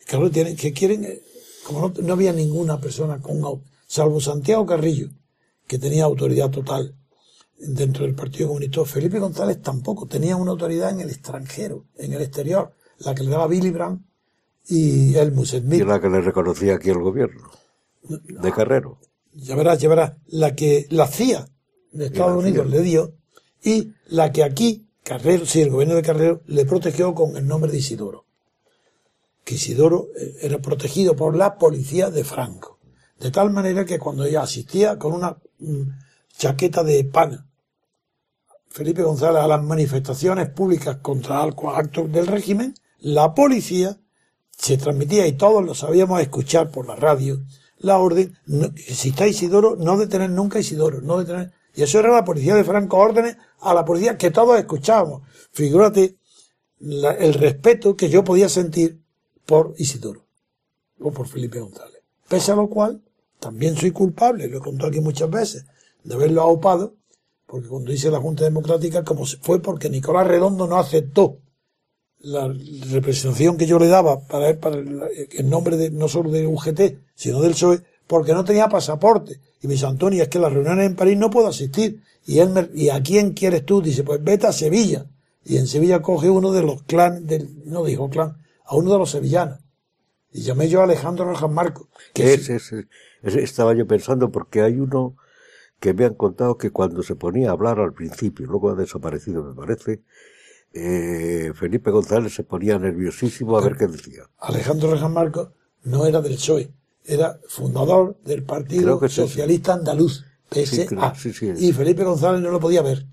[0.06, 1.20] claro, tienen, que quieren, eh,
[1.66, 3.40] como no, no había ninguna persona con,
[3.88, 5.08] salvo Santiago Carrillo,
[5.66, 6.94] que tenía autoridad total
[7.58, 12.22] dentro del Partido Comunista, Felipe González tampoco, tenía una autoridad en el extranjero, en el
[12.22, 12.72] exterior,
[13.04, 14.02] la que le daba Billy Brandt
[14.68, 15.84] y Helmut Y Schmidt.
[15.84, 17.50] la que le reconocía aquí el gobierno.
[18.02, 18.98] De Carrero.
[19.32, 21.48] Ya verás, ya verás, la que la CIA
[21.92, 22.76] de Estados Unidos CIA.
[22.76, 23.14] le dio
[23.62, 27.70] y la que aquí Carrero, sí, el gobierno de Carrero le protegió con el nombre
[27.70, 28.24] de Isidoro.
[29.44, 32.78] Que Isidoro eh, era protegido por la policía de Franco.
[33.20, 35.82] De tal manera que cuando ella asistía con una mm,
[36.38, 37.46] chaqueta de pana
[38.70, 44.00] Felipe González a las manifestaciones públicas contra actos del régimen, la policía
[44.50, 47.44] se transmitía y todos lo sabíamos escuchar por la radio,
[47.76, 48.34] la orden,
[48.76, 51.52] si está Isidoro, no detener nunca a Isidoro, no detener.
[51.74, 55.20] Y eso era la policía de Franco órdenes a la policía que todos escuchábamos.
[55.52, 56.16] Figúrate
[56.80, 59.02] el respeto que yo podía sentir
[59.44, 60.24] por Isidoro
[60.98, 62.00] o por Felipe González.
[62.26, 63.02] Pese a lo cual,
[63.38, 65.66] también soy culpable, lo he contado aquí muchas veces,
[66.04, 66.94] de haberlo aupado,
[67.46, 71.40] porque cuando hice la Junta Democrática, como se fue porque Nicolás Redondo no aceptó
[72.24, 72.52] la
[72.90, 77.40] representación que yo le daba para, para el, nombre de, no solo de UGT, sino
[77.40, 79.40] del PSOE, porque no tenía pasaporte.
[79.62, 82.02] Y me dice, Antonio, es que las reuniones en París no puedo asistir.
[82.26, 83.82] Y él me, ¿y a quién quieres tú?
[83.82, 85.06] Dice, pues vete a Sevilla.
[85.44, 88.98] Y en Sevilla coge uno de los clanes del, no dijo clan, a uno de
[88.98, 89.58] los sevillanos.
[90.32, 91.88] Y llamé yo a Alejandro Rojas Marco.
[92.12, 92.34] Que
[93.24, 95.16] estaba yo pensando porque hay uno
[95.78, 99.44] que me han contado que cuando se ponía a hablar al principio, luego ha desaparecido
[99.44, 100.02] me parece,
[100.74, 104.24] eh, Felipe González se ponía nerviosísimo a ver qué decía.
[104.38, 105.50] Alejandro Rejan Marcos
[105.84, 106.72] no era del PSOE,
[107.04, 111.14] era fundador del Partido Socialista Andaluz, PSA.
[111.58, 113.06] y Felipe González no lo podía ver.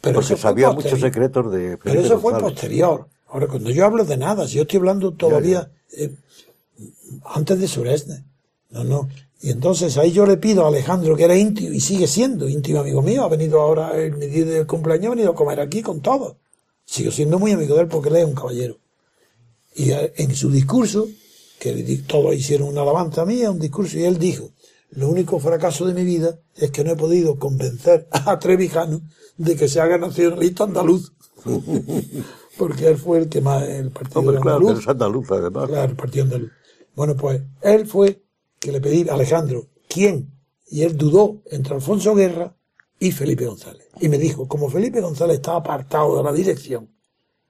[0.00, 3.08] Pero Porque sabía muchos secretos de Felipe Pero eso fue posterior.
[3.28, 6.14] Ahora, cuando yo hablo de nada, si yo estoy hablando todavía eh,
[7.24, 8.24] antes de Suresne.
[8.70, 9.08] No, no.
[9.42, 12.80] Y entonces ahí yo le pido a Alejandro, que era íntimo y sigue siendo íntimo
[12.80, 16.00] amigo mío, ha venido ahora mi día de cumpleaños, ha venido a comer aquí con
[16.00, 16.36] todos.
[16.90, 18.78] Sigo siendo muy amigo de él porque él es un caballero.
[19.76, 21.06] Y en su discurso,
[21.60, 24.50] que todos hicieron una alabanza mía, un discurso, y él dijo,
[24.90, 29.02] lo único fracaso de mi vida es que no he podido convencer a Trevijano
[29.36, 31.12] de que se haga nacionalista andaluz.
[32.58, 34.80] porque él fue el que más, el partido Hombre, andaluz.
[34.80, 35.68] Claro, andaluz, además.
[35.68, 36.50] Claro, el partido andaluz.
[36.96, 38.24] Bueno, pues él fue
[38.58, 40.34] que le pedí a Alejandro, ¿quién?
[40.66, 42.56] Y él dudó entre Alfonso Guerra
[43.00, 43.88] y Felipe González.
[43.98, 46.90] Y me dijo, como Felipe González estaba apartado de la dirección,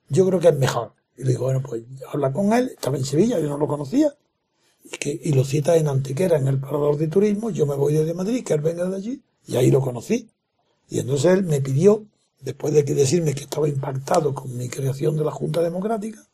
[0.09, 0.95] yo creo que es mejor.
[1.19, 4.15] Y le digo, bueno, pues habla con él, estaba en Sevilla, yo no lo conocía,
[4.85, 7.95] y, que, y lo cita en Antequera, en el parador de turismo, yo me voy
[7.95, 10.31] desde Madrid, que él venga de allí, y ahí lo conocí.
[10.89, 12.07] Y entonces él me pidió,
[12.41, 16.25] después de que decirme que estaba impactado con mi creación de la Junta Democrática,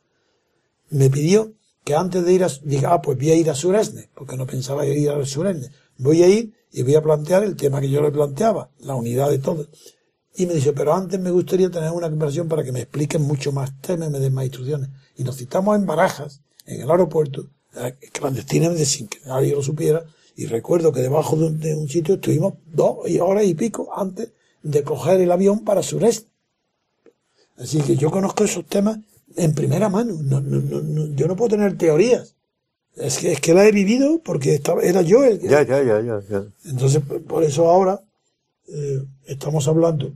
[0.90, 4.10] me pidió que antes de ir a, diga, ah, pues voy a ir a Suresne,
[4.14, 5.70] porque no pensaba ir a Suresne.
[5.98, 9.30] Voy a ir y voy a plantear el tema que yo le planteaba, la unidad
[9.30, 9.66] de todo.
[10.34, 13.50] Y me dice, pero antes me gustaría tener una conversación para que me expliquen mucho
[13.50, 14.90] más temas me den más instrucciones.
[15.16, 20.04] Y nos citamos en Barajas, en el aeropuerto, eh, clandestinamente sin que nadie lo supiera,
[20.36, 25.18] y recuerdo que debajo de un, sitio estuvimos dos horas y pico antes de coger
[25.22, 26.28] el avión para sureste.
[27.56, 28.98] Así que yo conozco esos temas
[29.34, 30.18] en primera mano.
[30.22, 32.35] No, no, no, yo no puedo tener teorías.
[32.96, 35.48] Es que, es que la he vivido porque estaba, era yo el que...
[35.48, 36.44] Ya, ya, ya, ya, ya.
[36.64, 38.02] Entonces, por eso ahora
[38.68, 40.14] eh, estamos hablando.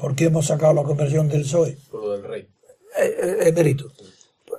[0.00, 1.76] ¿Por qué hemos sacado la conversión del PSOE?
[1.90, 2.48] Por lo del rey.
[2.98, 3.76] Eh, eh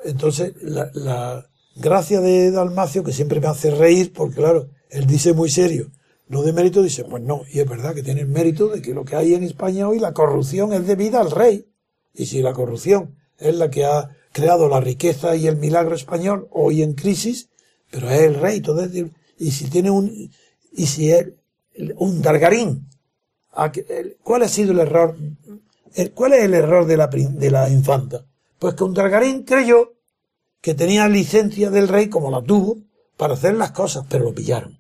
[0.04, 5.34] Entonces, la, la gracia de Dalmacio, que siempre me hace reír, porque claro, él dice
[5.34, 5.90] muy serio,
[6.28, 8.94] lo de mérito dice, pues no, y es verdad que tiene el mérito de que
[8.94, 11.66] lo que hay en España hoy, la corrupción es debida al rey.
[12.14, 16.48] Y si la corrupción es la que ha creado la riqueza y el milagro español
[16.52, 17.50] hoy en crisis,
[17.92, 18.88] pero es el rey, todo
[19.38, 20.32] y si tiene un,
[20.72, 21.28] y si es
[21.98, 22.88] un Dargarín,
[24.24, 25.18] ¿cuál ha sido el error?
[26.14, 28.26] ¿Cuál es el error de la, de la infanta?
[28.58, 29.94] Pues que un Dargarín creyó
[30.62, 32.78] que tenía licencia del rey, como la tuvo,
[33.18, 34.80] para hacer las cosas, pero lo pillaron.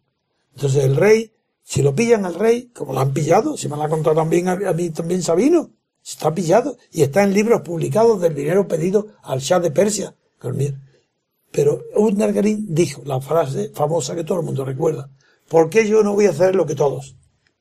[0.56, 3.84] Entonces el rey, si lo pillan al rey, como lo han pillado, si me lo
[3.84, 5.72] ha contado también a mí también Sabino,
[6.10, 10.15] Está pillado y está en libros publicados del dinero pedido al Shah de Persia.
[11.52, 15.12] Pero Udnargarín dijo la frase famosa que todo el mundo recuerda.
[15.48, 17.15] ¿Por qué yo no voy a hacer lo que todos?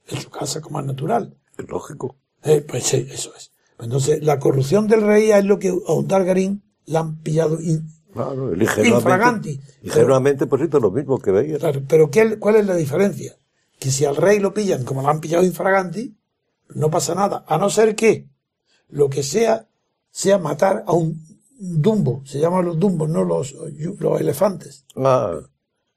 [0.07, 1.37] En su casa como es natural.
[1.59, 2.17] Es lógico.
[2.43, 3.53] Eh, pues sí, eso es.
[3.79, 7.59] Entonces, la corrupción del rey es lo que a Udnargarín la han pillado
[8.15, 9.61] claro, infraganti.
[9.83, 11.59] Ingenuamente, pues es lo mismo que veía.
[11.59, 13.37] Claro, pero ¿qué, ¿cuál es la diferencia?
[13.79, 16.17] Que si al rey lo pillan como lo han pillado infraganti,
[16.75, 17.45] no pasa nada.
[17.47, 18.27] A no ser que
[18.89, 19.69] lo que sea,
[20.11, 21.23] sea matar a un
[21.59, 22.23] dumbo.
[22.25, 24.85] Se llaman los dumbos, no los, los elefantes.
[24.97, 25.39] Ah,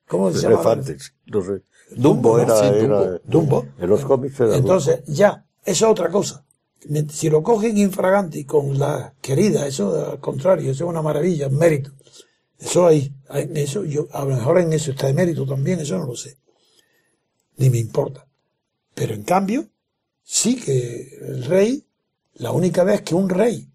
[0.08, 0.56] ¿Cómo se llama?
[0.56, 1.62] Elefantes, no sé.
[1.96, 3.66] Dumbo, era, Dumbo.
[3.78, 6.46] En los cómics era Entonces, ya, eso es otra cosa.
[7.10, 11.92] Si lo cogen infraganti con la querida, eso al contrario, eso es una maravilla, mérito.
[12.58, 13.14] Eso ahí,
[13.56, 16.38] eso yo, a lo mejor en eso está de mérito también, eso no lo sé.
[17.58, 18.26] Ni me importa.
[18.96, 19.68] Pero en cambio,
[20.24, 21.86] sí que el rey
[22.36, 23.70] la única vez que un rey,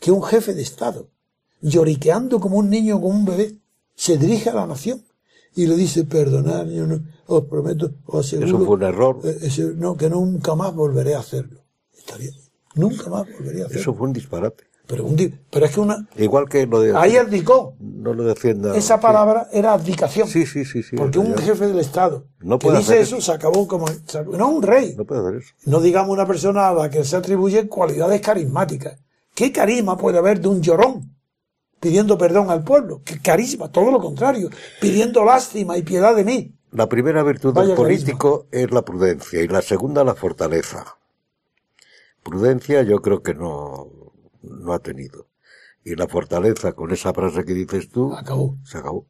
[0.00, 1.10] que un jefe de Estado,
[1.60, 3.56] lloriqueando como un niño, como un bebé,
[3.94, 5.02] se dirige a la nación
[5.54, 8.48] y le dice, perdonad, yo no, os prometo, os aseguro.
[8.48, 9.20] Eso fue un error.
[9.24, 11.60] eh, no, que nunca más volveré a hacerlo.
[11.96, 12.32] Está bien.
[12.74, 13.80] Nunca más volveré a hacerlo.
[13.80, 14.67] Eso fue un disparate.
[14.88, 16.08] Pero, un pero es que una.
[16.16, 16.96] Igual que lo de...
[16.96, 17.74] Ahí abdicó.
[17.78, 18.74] No lo defienda...
[18.74, 19.02] Esa sí.
[19.02, 20.26] palabra era abdicación.
[20.26, 20.82] Sí, sí, sí.
[20.82, 23.86] sí Porque un jefe del Estado No que puede dice hacer eso se acabó como.
[23.86, 24.94] se No un rey.
[24.96, 25.52] No puede hacer eso.
[25.66, 28.98] No digamos una persona a la que se atribuyen cualidades carismáticas.
[29.34, 31.14] ¿Qué carisma puede haber de un llorón
[31.80, 33.02] pidiendo perdón al pueblo?
[33.04, 33.70] ¿Qué carisma?
[33.70, 34.48] Todo lo contrario.
[34.80, 36.54] Pidiendo lástima y piedad de mí.
[36.72, 40.96] La primera virtud Vaya del político es la prudencia y la segunda la fortaleza.
[42.22, 43.97] Prudencia yo creo que no,
[44.42, 45.28] no ha tenido.
[45.84, 48.56] Y la fortaleza, con esa frase que dices tú, Acabó.
[48.64, 49.06] se acabó.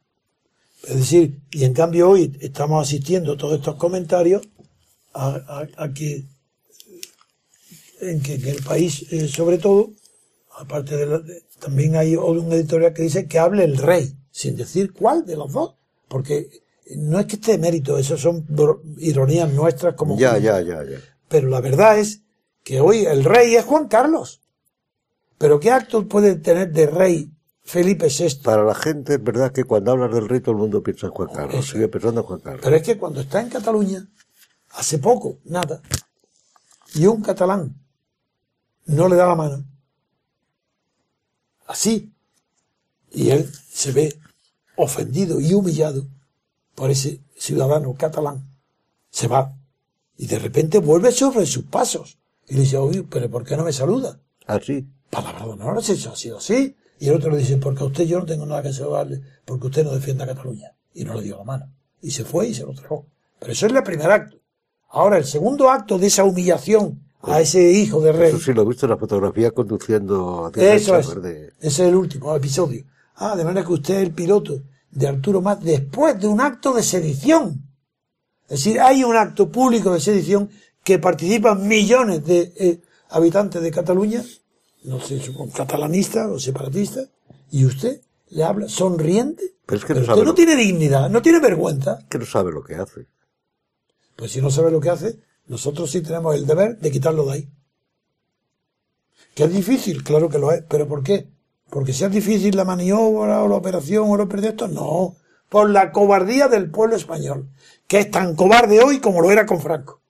[0.86, 4.42] Es decir, y en cambio hoy estamos asistiendo todos estos comentarios
[5.12, 6.24] a, a- a que
[8.00, 9.90] en que, que el país, eh, sobre todo,
[10.56, 14.56] aparte de, la- de- también hay un editorial que dice que hable el rey, sin
[14.56, 15.74] decir cuál de los dos,
[16.06, 16.48] porque
[16.96, 18.46] no es que esté de mérito, eso son
[18.98, 20.98] ironías nuestras como Ya, ya, ya, ya.
[21.28, 22.22] pero la verdad es
[22.62, 24.40] que hoy el rey es Juan Carlos.
[25.38, 28.40] Pero ¿qué acto puede tener de rey Felipe VI?
[28.42, 31.12] Para la gente es verdad que cuando hablas del rey todo el mundo piensa en
[31.12, 31.72] Juan Carlos, Eso.
[31.72, 32.60] sigue pensando en Juan Carlos.
[32.64, 34.06] Pero es que cuando está en Cataluña,
[34.70, 35.80] hace poco, nada,
[36.94, 37.74] y un catalán
[38.86, 39.64] no le da la mano,
[41.66, 42.12] así,
[43.10, 44.18] y él se ve
[44.76, 46.06] ofendido y humillado
[46.74, 48.48] por ese ciudadano catalán,
[49.10, 49.54] se va,
[50.16, 53.64] y de repente vuelve sobre sus pasos, y le dice, oye, pero ¿por qué no
[53.64, 54.18] me saluda?
[54.46, 54.88] Así.
[55.10, 56.76] Palabra de honor, eso ha sido así.
[57.00, 59.68] Y el otro le dice, porque a usted yo no tengo nada que saludarle, porque
[59.68, 60.72] usted no defiende a Cataluña.
[60.94, 61.72] Y no le dio la mano.
[62.02, 63.06] Y se fue y se lo trajo.
[63.38, 64.36] Pero eso es el primer acto.
[64.90, 68.62] Ahora, el segundo acto de esa humillación a ese hijo de rey, Eso sí lo
[68.62, 71.08] he visto en la fotografía conduciendo hacia eso es.
[71.08, 72.84] Ese es el último episodio.
[73.16, 76.72] Ah, de manera que usted es el piloto de Arturo Más después de un acto
[76.72, 77.64] de sedición.
[78.44, 80.48] Es decir, hay un acto público de sedición
[80.82, 84.22] que participan millones de eh, habitantes de Cataluña,
[84.84, 87.08] no sé, supongo, catalanistas o separatistas,
[87.50, 89.54] y usted le habla sonriente.
[89.66, 91.98] Pero es que no sabe usted no lo- tiene dignidad, no tiene vergüenza.
[92.08, 93.06] que no sabe lo que hace.
[94.16, 97.32] Pues si no sabe lo que hace, nosotros sí tenemos el deber de quitarlo de
[97.32, 97.48] ahí.
[99.34, 100.02] ¿Que es difícil?
[100.02, 100.62] Claro que lo es.
[100.68, 101.28] ¿Pero por qué?
[101.70, 104.70] ¿Porque sea difícil la maniobra o la operación o los proyectos?
[104.70, 105.16] No.
[105.48, 107.48] Por la cobardía del pueblo español,
[107.86, 110.00] que es tan cobarde hoy como lo era con Franco.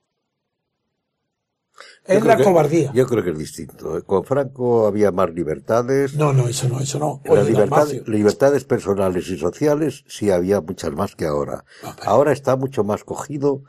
[2.09, 2.91] Es la que- cobardía.
[2.95, 3.99] Yo creo que es distinto.
[3.99, 4.03] ¿eh?
[4.03, 6.15] Con Franco había más libertades.
[6.15, 7.21] No, no, eso no, eso no.
[7.25, 11.65] Las libertades, libertades personales y sociales sí había muchas más que ahora.
[12.05, 13.63] Ahora está mucho más cogido,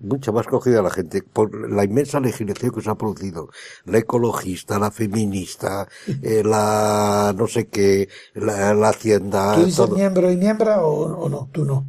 [0.00, 3.48] mucho más cogida la gente por la inmensa legislación que se ha producido.
[3.84, 5.86] La ecologista, la feminista,
[6.22, 9.94] eh, la no sé qué, la, la hacienda, ¿Tú dices todo.
[9.94, 11.48] miembro y miembra o, o no?
[11.52, 11.86] Tú no.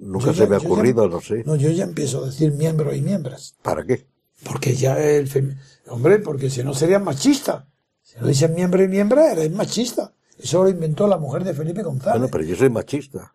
[0.00, 1.42] Nunca Yo se ya- me ha ya- ocurrido, no sé.
[1.44, 3.56] No, yo ya empiezo a decir miembro y miembras.
[3.62, 4.06] ¿Para qué?
[4.44, 5.56] Porque ya el fem-
[5.88, 7.64] Hombre, porque si no serían machistas.
[8.02, 10.12] Si no dicen miembro y miembra, eres machista.
[10.38, 12.18] Eso lo inventó la mujer de Felipe González.
[12.20, 13.32] Bueno, pero yo soy machista.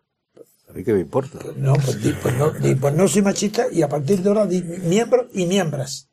[0.68, 1.38] A mí qué me importa.
[1.56, 4.46] No, pues, di- pues no, di- pues no soy machista y a partir de ahora
[4.46, 6.08] di miembro y miembras.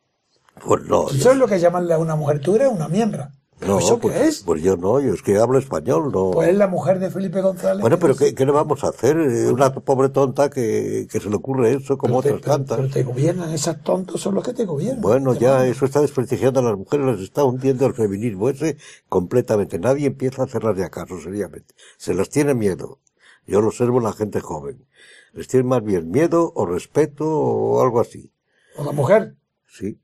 [0.65, 1.09] Pues no.
[1.09, 2.39] Eso es lo que llamarle a una mujer.
[2.41, 3.31] Tú eres una miembra.
[3.59, 4.43] ¿Pero No, eso pues, qué es?
[4.43, 6.31] pues yo no, yo es que hablo español, no.
[6.31, 7.81] Pues es la mujer de Felipe González.
[7.81, 9.17] Bueno, pero dice- ¿qué, qué le vamos a hacer?
[9.19, 12.57] Eh, Una pobre tonta que, que se le ocurre eso, como pero te, otras pero-
[12.65, 12.77] tantas.
[12.77, 15.01] pero te gobiernan, esas tontos son los que te gobiernan.
[15.01, 18.77] Bueno, Te ya eso está desprestigiando a las mujeres, las está hundiendo el feminismo ese
[19.09, 19.77] completamente.
[19.77, 21.73] Nadie empieza a hacerlas de acaso, seriamente.
[21.97, 22.99] Se las tiene miedo.
[23.45, 24.85] Yo lo observo en la gente joven.
[25.33, 28.31] Les tiene más bien miedo o respeto o algo así.
[28.77, 29.35] O la mujer.
[29.67, 29.99] Sí.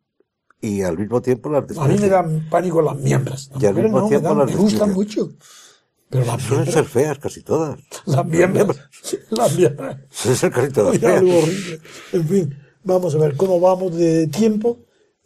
[0.62, 3.50] Y al mismo tiempo las A mí me dan pánico las miembras.
[3.54, 5.30] Las Y al mismo no me, tiempo dan, las me gustan mucho.
[6.10, 7.80] Pero las Suelen ser feas casi todas.
[8.06, 8.78] las miembras,
[9.32, 9.98] las miembras.
[10.10, 11.20] Suelen ser casi todas Mira, feas.
[11.20, 11.80] algo horrible.
[12.14, 14.80] En fin, vamos a ver cómo vamos de tiempo,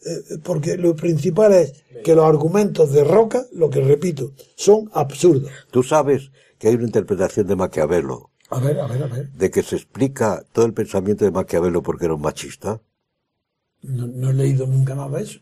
[0.06, 5.52] eh, porque lo principal es que los argumentos de Roca, lo que repito, son absurdos.
[5.72, 9.30] Tú sabes que hay una interpretación de Maquiavelo A ver, a ver, a ver.
[9.32, 12.82] de que se explica todo el pensamiento de Maquiavelo porque era un machista.
[13.82, 15.39] No, no he leído nunca nada de eso.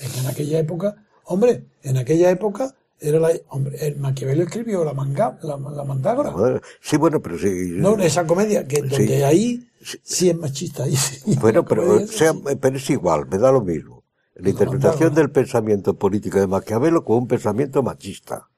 [0.00, 4.84] Es que en aquella época, hombre, en aquella época era la, hombre, el Maquiavelo escribió
[4.84, 6.32] la manga, la, la mandágora.
[6.32, 7.48] Joder, Sí, bueno, pero sí.
[7.76, 9.22] No, esa comedia, que donde Sí.
[9.22, 9.68] ahí
[10.02, 10.84] sí es machista.
[10.84, 11.36] ahí sí.
[11.40, 12.42] Bueno, pero, sea, sí.
[12.60, 14.02] pero es igual, me da lo mismo.
[14.36, 18.48] La interpretación del pensamiento político de Maquiavelo como un pensamiento machista.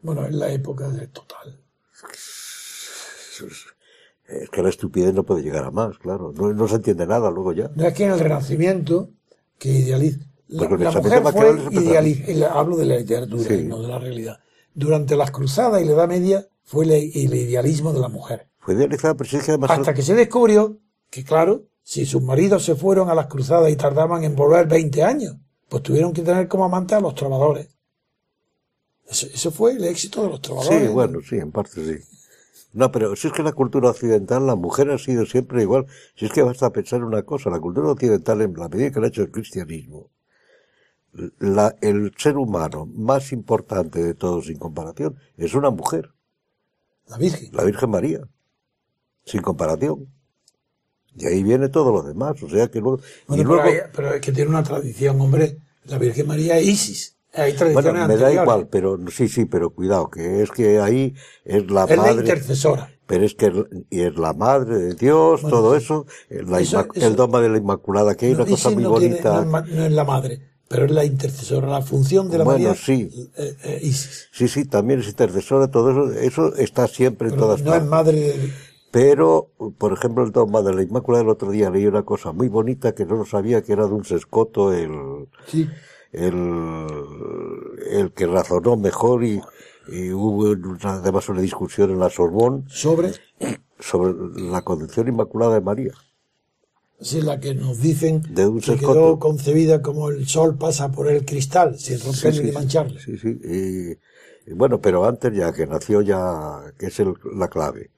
[0.00, 1.60] Bueno, es la época del total.
[4.28, 6.32] Es que la estupidez no puede llegar a más, claro.
[6.36, 7.70] No, no se entiende nada luego ya.
[7.74, 9.10] No es que en el Renacimiento,
[9.58, 10.20] que idealiza.
[10.48, 12.52] La, pensamiento mujer fue idealiza.
[12.52, 13.64] Hablo de la literatura Sí.
[13.64, 14.38] no de la realidad.
[14.74, 18.48] Durante las cruzadas y la Edad Media fue el, el idealismo de la mujer.
[18.58, 19.70] Fue idealizada, pero es que además...
[19.70, 20.78] Hasta que se descubrió
[21.10, 25.02] que, claro, si sus maridos se fueron a las cruzadas y tardaban en volver 20
[25.02, 25.36] años,
[25.70, 27.68] pues tuvieron que tener como amante a los trovadores.
[29.08, 30.82] Eso, eso fue el éxito de los trovadores.
[30.82, 32.04] Sí, bueno, sí, en parte sí.
[32.80, 35.86] No, pero si es que la cultura occidental, la mujer ha sido siempre igual.
[36.16, 39.06] Si es que basta pensar una cosa, la cultura occidental, en la medida que lo
[39.06, 40.10] ha hecho el cristianismo,
[41.40, 46.12] la, el ser humano más importante de todos sin comparación es una mujer,
[47.08, 47.50] La Virgen.
[47.52, 48.20] la Virgen María,
[49.24, 50.08] sin comparación.
[51.16, 53.00] Y ahí viene todo lo demás, o sea que luego...
[53.26, 55.58] Bueno, y luego pero, hay- pero es que tiene una tradición, hombre.
[55.84, 57.17] La Virgen María es Isis.
[57.38, 61.70] Hay bueno, me da igual, pero sí, sí, pero cuidado, que es que ahí es
[61.70, 62.20] la Es la madre...
[62.20, 62.90] intercesora.
[63.06, 63.50] Pero es que
[63.90, 67.40] y es la madre de Dios, Bueno, todo eso, la eso- inmac- eso- el dogma
[67.40, 69.44] de la Inmaculada, que hay No, una cosa muy no, tiene- bonita.
[69.44, 71.68] no es, no es la madre, pero es la intercesora.
[71.68, 73.08] La función de la Bueno, María sí.
[73.36, 74.28] eh, eh, Isis.
[74.30, 77.88] Sí, sí, también es intercesora, todo eso, eso está siempre en todas no es partes.
[77.88, 78.52] madre de-
[78.90, 82.48] Pero, por ejemplo, el dogma de la Inmaculada el otro día leí una cosa muy
[82.48, 85.68] bonita que no lo sabía, que era de un sescoto, el, Sí.
[86.12, 86.86] El,
[87.90, 89.40] el que razonó mejor y,
[89.88, 93.12] y hubo además una discusión en la Sorbón sobre
[93.80, 94.12] sobre
[94.50, 95.92] la concepción inmaculada de María.
[97.00, 101.08] sí, la que nos dicen De un que quedó concebida como el sol pasa por
[101.08, 103.00] el cristal sin romperle ni mancharle.
[103.00, 103.38] Sí, sí.
[103.44, 107.90] Y, y bueno, pero antes ya, que nació ya, que es el- la clave.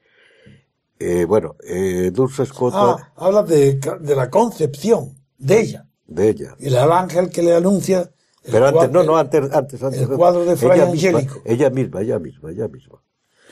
[0.98, 5.86] Eh, bueno, eh, Dulce Scott, Ah, habla de, de la concepción de ella.
[6.10, 6.54] De ella.
[6.58, 8.10] Y el ángel que le anuncia.
[8.44, 10.00] Pero antes, no, no, antes, antes, antes.
[10.02, 12.98] el cuadro de Fray ella misma, ella misma, ella misma, ella misma.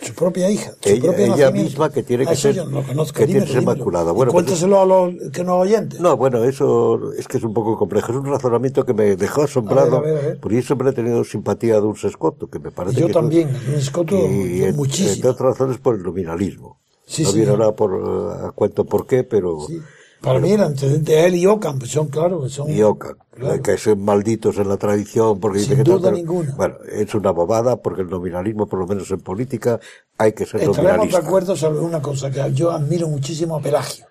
[0.01, 0.71] Su propia hija.
[0.81, 3.19] Su Ella- propio ella misma que tiene que eso ser- no conozco.
[3.19, 4.13] que tiene que ser inmaculada.
[4.13, 5.99] Bueno, pues cuéntaselo a los que nos oyentes.
[6.01, 8.13] No, bueno, eso es que es un poco complejo.
[8.13, 9.97] Es un razonamiento que me dejó asombrado.
[9.97, 10.41] A ver, a ver, a ver.
[10.41, 13.49] Porque yo siempre he tenido simpatía a Dulce Scott, que me parece yo que también.
[13.69, 14.15] Un escoto
[14.75, 15.15] muchísimo.
[15.15, 16.79] entre otras razones por el nominalismo.
[17.05, 19.59] Sí, no viene ahora por, eh, a cuento por qué, pero...
[19.67, 19.81] Sí.
[20.21, 22.69] Para mí el antecedente de él y Ockham pues son, claro, que son...
[22.71, 23.63] y Ocan, Claro.
[23.63, 26.55] que son malditos en la tradición porque Sin dicen que tal, duda ninguna.
[26.57, 29.79] bueno es una bobada porque el nominalismo por lo menos en política
[30.17, 34.07] hay que ser Estaremos de acuerdo sobre una cosa, que yo admiro muchísimo a Pelagio.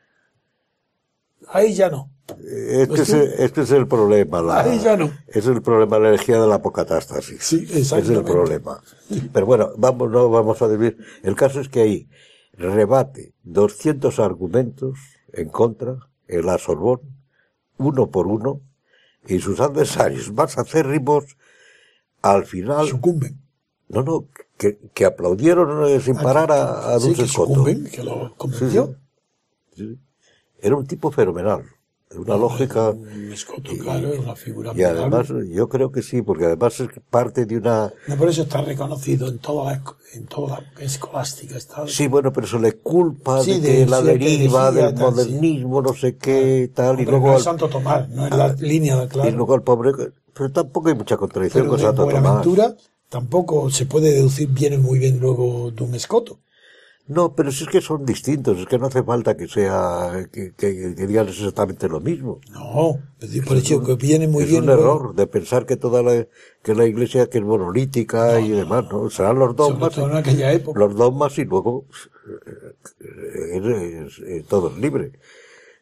[1.49, 2.09] Ahí ya no.
[2.29, 5.11] Eh, este, Pues es, el- este es el problema la, Ahí ya no.
[5.27, 8.31] es el problema la energía de la apocatástasis Sí, es el exactamente.
[8.31, 8.81] problema
[9.33, 12.09] pero bueno vamos no vamos a decir el caso es que ahí
[12.53, 14.99] rebate 200 argumentos
[15.37, 15.95] en contra
[16.27, 17.01] en la Sorbón
[17.77, 18.61] uno por uno
[19.27, 21.37] y sus adversarios más acérrimos
[22.21, 23.39] al final Sucumben.
[23.89, 24.25] No, no,
[24.57, 27.53] que, que aplaudieron eh, sin parar a, a Ah, Sí, Dulce que Scotto.
[27.53, 28.95] sucumben, que lo convenció.
[29.75, 29.97] Sí.
[30.59, 31.63] Era un tipo fenomenal,
[32.15, 32.91] una lógica.
[32.91, 36.89] Un escoto, claro, es una figura Y además, yo creo que sí, porque además es
[37.09, 37.91] parte de una.
[38.07, 41.57] No, por eso está reconocido en toda la, en toda la escolástica.
[41.57, 45.93] Está, Sí, bueno, pero se le culpa Sí, de la deriva del tal, modernismo, no
[45.93, 49.29] sé qué, tal, y luego no al, Santo Tomás, no es la línea de claro.
[49.29, 49.91] y luego al pobre.
[50.33, 52.21] Pero tampoco hay mucha contradicción Pero con Santo Tomás.
[52.21, 52.75] Buenaventura
[53.09, 56.39] tampoco se puede deducir bien muy bien luego de un escoto.
[57.07, 60.53] No, pero si es que son distintos, es que no hace falta que sea, que,
[60.53, 62.41] que- que digan exactamente lo mismo.
[62.51, 66.03] No, es por que viene muy es bien un luego, error de pensar que toda
[66.03, 66.27] la,
[66.63, 69.09] que la iglesia que es monolítica y demás, ¿no?
[69.09, 70.77] Serán los dogmas, todo en aquella época.
[70.79, 71.85] los dogmas y luego
[73.01, 75.11] eh, es- es- eh, todo es libre.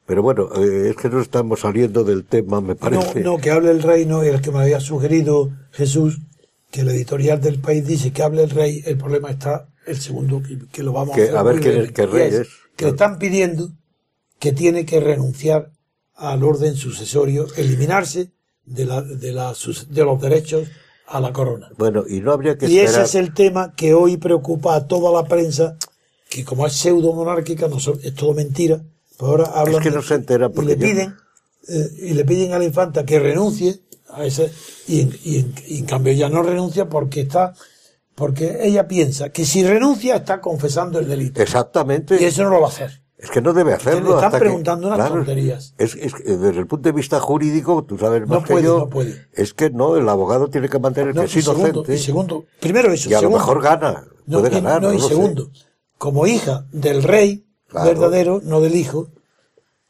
[0.06, 3.22] Pero bueno, eh, es que no estamos saliendo del tema, me No, parece.
[3.22, 6.20] no, que hable el rey, no, el que me había sugerido Jesús,
[6.70, 10.42] que el editorial del país dice que hable el rey, el problema está el segundo,
[10.42, 11.38] que, que lo vamos Que- a hacer.
[11.38, 12.48] a ver qué- qué y rey es.
[12.76, 13.72] Que le están pidiendo
[14.40, 15.72] que tiene que renunciar
[16.16, 18.32] al orden sucesorio, eliminarse
[18.66, 19.54] de, la, de, la
[19.90, 20.68] de los derechos
[21.08, 21.70] a la corona.
[21.78, 25.12] Bueno, y no habría que Y ese es el tema que hoy preocupa a toda
[25.12, 25.78] la prensa,
[26.30, 28.82] que como es pseudo monárquica, no son- es todo mentira,
[29.18, 31.16] pues ahora hablan que de- no se entera y porque le yo- piden
[31.68, 33.80] eh, y le piden a la infanta que renuncie
[34.10, 34.52] a ese
[34.88, 37.54] y en, y en- y en cambio ella no renuncia porque está
[38.16, 42.18] porque ella piensa que si renuncia está confesando el delito Exactamente.
[42.22, 43.02] y eso no lo va a hacer.
[43.18, 44.02] Es que no debe hacerlo.
[44.10, 45.74] le están hasta que- preguntando unas claro, tonterías.
[45.78, 48.80] Es, es desde el punto de vista jurídico, tú sabes más No que puede, yo,
[48.80, 49.28] no puede.
[49.34, 51.96] es que no, el abogado tiene que mantener No, que es y segundo, inocente.
[51.96, 54.82] y segundo, primero eso, y a segundo, lo mejor gana, No, puede ganar.
[54.82, 55.08] no, no y sé.
[55.08, 55.50] segundo,
[55.98, 57.88] como hija del rey Claro.
[57.90, 59.08] verdadero, no del hijo,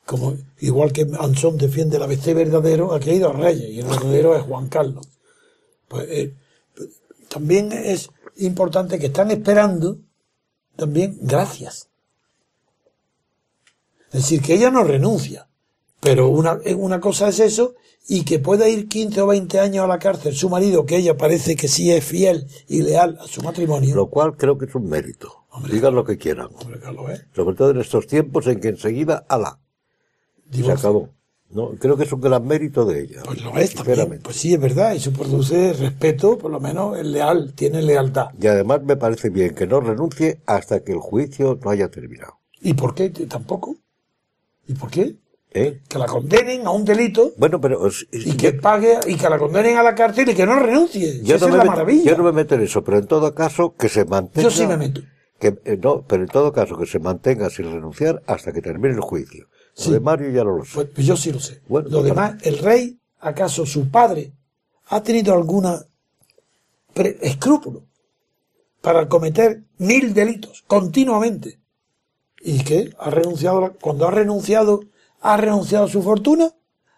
[0.05, 3.88] como igual que Anson defiende el ABC verdadero, aquí ha ido a Reyes y el
[3.88, 5.07] verdadero es Juan Carlos.
[5.88, 6.34] Pues, eh,
[7.28, 9.99] también es importante que están esperando
[10.75, 11.89] también gracias.
[14.07, 15.47] Es decir, que ella no renuncia,
[15.99, 17.75] pero una, una cosa es eso
[18.07, 21.17] y que pueda ir 15 o 20 años a la cárcel su marido, que ella
[21.17, 23.95] parece que sí es fiel y leal a su matrimonio.
[23.95, 25.45] Lo cual creo que es un mérito.
[25.71, 26.49] Digan lo que quieran.
[26.53, 27.25] Hombre, Carlos, ¿eh?
[27.33, 29.59] Sobre todo en estos tiempos en que enseguida, ala,
[30.51, 31.09] se acabó.
[31.51, 33.21] No, creo que es un gran mérito de ella.
[33.23, 34.19] Pues lo es también.
[34.21, 34.93] Pues sí, es verdad.
[34.95, 38.27] Eso produce respeto, por lo menos es leal, tiene lealtad.
[38.41, 42.39] Y además me parece bien que no renuncie hasta que el juicio no haya terminado.
[42.61, 43.77] ¿Y por qué tampoco?
[44.67, 45.15] ¿Y por qué?
[45.53, 45.79] ¿Eh?
[45.87, 49.15] Que la condenen a un delito Bueno, pero es- es- y que yo, pague y
[49.15, 51.21] que la condenen a la cárcel y que no renuncie.
[51.23, 52.11] yo Esa no es me la meto, maravilla.
[52.11, 54.43] yo no me meto en eso, pero en todo caso que se mantenga.
[54.43, 55.01] Yo sí me meto.
[55.39, 58.95] Que, eh, no, pero en todo caso que se mantenga sin renunciar hasta que termine
[58.95, 59.47] el juicio.
[59.76, 59.89] Sí.
[59.89, 60.71] Lo de Mario ya no lo sé.
[60.73, 61.61] Pues, pues yo sí lo sé.
[61.67, 64.32] Bueno, lo demás, el rey, ¿acaso su padre
[64.88, 65.82] ha tenido alguna
[66.93, 67.84] pre- escrúpulo
[68.82, 71.59] para cometer mil delitos continuamente?
[72.41, 72.93] ¿Y qué?
[72.99, 73.73] ¿Ha renunciado?
[73.82, 74.82] Cuando ha renunciado,
[75.21, 76.51] ¿ha renunciado a su fortuna?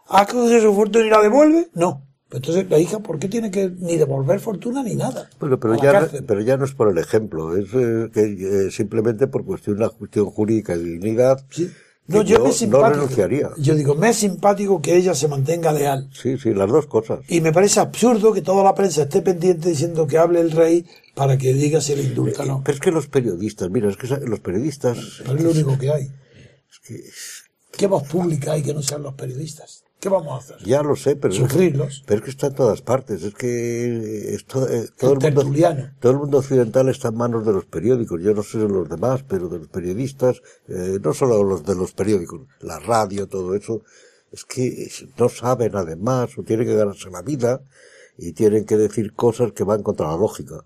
[0.09, 1.69] ¿Ha cogido su fortuna y la devuelve?
[1.73, 2.03] No.
[2.30, 5.30] Pues Entonces la hija, ¿por qué tiene que ni devolver fortuna ni nada?
[5.39, 9.28] Bueno, pero ya, pero ya no es por el ejemplo, es eh, que eh, simplemente
[9.28, 11.45] por cuestión, una cuestión jurídica y dignidad.
[11.49, 11.71] Sí.
[12.08, 12.89] No, yo, yo me no simpático.
[12.89, 13.49] renunciaría.
[13.58, 16.10] Yo digo, me es simpático que ella se mantenga leal.
[16.14, 17.20] Sí, sí, las dos cosas.
[17.28, 20.86] Y me parece absurdo que toda la prensa esté pendiente diciendo que hable el rey
[21.16, 22.62] para que diga si le indulta o no.
[22.64, 25.91] Pero es que los periodistas, mira, es que los periodistas, Pero es lo único que
[25.91, 26.03] hay.
[26.03, 27.01] es que
[27.78, 29.84] ¿Qué voz pública hay que no sean los periodistas?
[29.99, 30.65] ¿Qué vamos a hacer?
[30.67, 32.03] ya lo sé, pero, Sufrirlos.
[32.05, 33.23] pero es que está en todas partes.
[33.23, 35.91] Es que esto, eh, todo, El el mundo, tertuliano.
[35.99, 38.21] todo el mundo occidental está en manos de los periódicos.
[38.21, 41.73] Yo no sé de los demás, pero de los periodistas, eh, no solo los de
[41.75, 43.81] los periódicos, la radio, todo eso,
[44.31, 44.87] es que
[45.17, 47.61] no saben además o tienen que ganarse la vida
[48.19, 50.63] y tienen que decir cosas que van contra la lógica.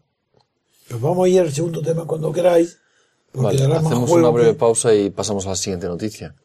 [0.90, 2.80] Pues vamos a ir al segundo tema cuando queráis.
[3.32, 6.36] Porque Vale, hacemos una breve que- pausa y pasamos a la siguiente noticia.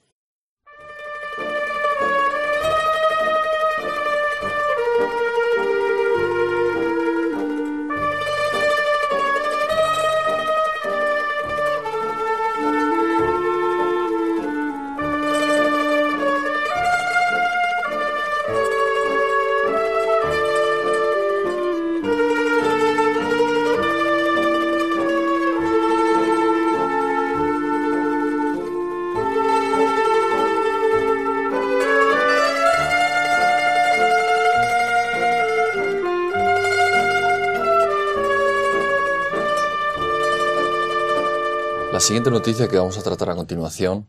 [42.07, 44.07] Siguiente noticia que vamos a tratar a continuación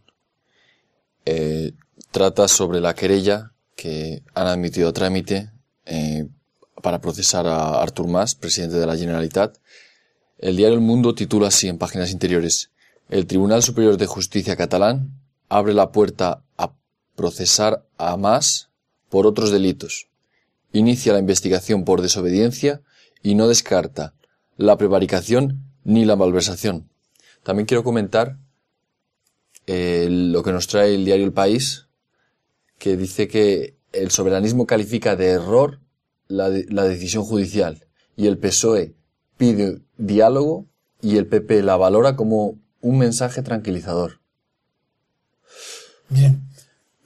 [1.25, 1.71] eh,
[2.11, 5.49] trata sobre la querella que han admitido a trámite
[5.87, 6.27] eh,
[6.83, 9.57] para procesar a Artur Mas, presidente de la Generalitat.
[10.37, 12.69] El diario El Mundo titula así en páginas interiores:
[13.09, 15.19] El Tribunal Superior de Justicia catalán
[15.49, 16.73] abre la puerta a
[17.15, 18.69] procesar a Mas
[19.09, 20.07] por otros delitos.
[20.71, 22.81] Inicia la investigación por desobediencia
[23.23, 24.13] y no descarta
[24.55, 26.91] la prevaricación ni la malversación.
[27.47, 28.37] También quiero comentar
[29.67, 31.87] eh, lo que nos trae el diario El País,
[32.77, 35.79] que dice que el soberanismo califica de error
[36.27, 37.87] la, de- la decisión judicial
[38.17, 38.95] y el PSOE
[39.37, 40.65] pide diálogo
[41.01, 44.19] y el PP la valora como un mensaje tranquilizador.
[46.09, 46.41] Bien.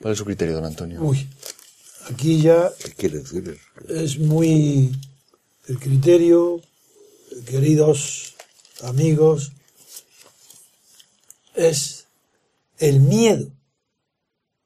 [0.02, 1.04] ¿Cuál es su criterio, don Antonio?
[1.04, 1.30] Uy.
[2.12, 3.60] Aquí ya ¿Qué quiere decir?
[3.90, 4.92] es muy
[5.68, 6.60] el criterio,
[7.46, 8.34] queridos
[8.82, 9.52] amigos,
[11.56, 12.08] es
[12.78, 13.52] el miedo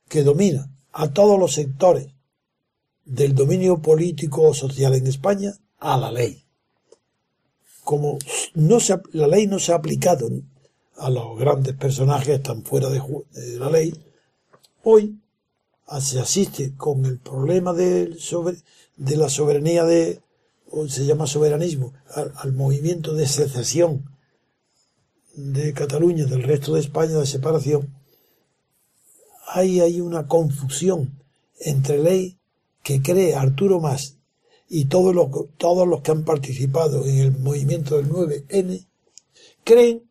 [0.07, 2.07] que domina a todos los sectores
[3.03, 6.43] del dominio político o social en España a la ley.
[7.83, 8.17] Como
[8.55, 10.29] no se, la ley no se ha aplicado
[10.97, 13.01] a los grandes personajes están fuera de,
[13.59, 13.93] la ley,
[14.83, 15.19] hoy
[15.99, 17.73] se asiste con el problema
[18.17, 18.63] sobre-
[18.95, 20.21] de la soberanía de,
[20.71, 21.93] o se llama soberanismo,
[22.38, 24.14] al movimiento de secesión
[25.36, 27.93] de Cataluña del resto de España, de separación,
[29.47, 31.21] ahí hay una confusión
[31.59, 32.38] entre ley
[32.83, 34.17] que cree Arturo Mas
[34.69, 38.86] y todos los, todos los que han participado en el movimiento del 9N,
[39.63, 40.03] creen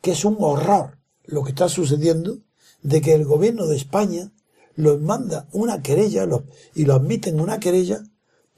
[0.00, 2.38] que es un horror lo que está sucediendo
[2.82, 4.30] de que el gobierno de España
[4.76, 6.42] los manda una querella los-
[6.74, 8.02] y lo admiten una querella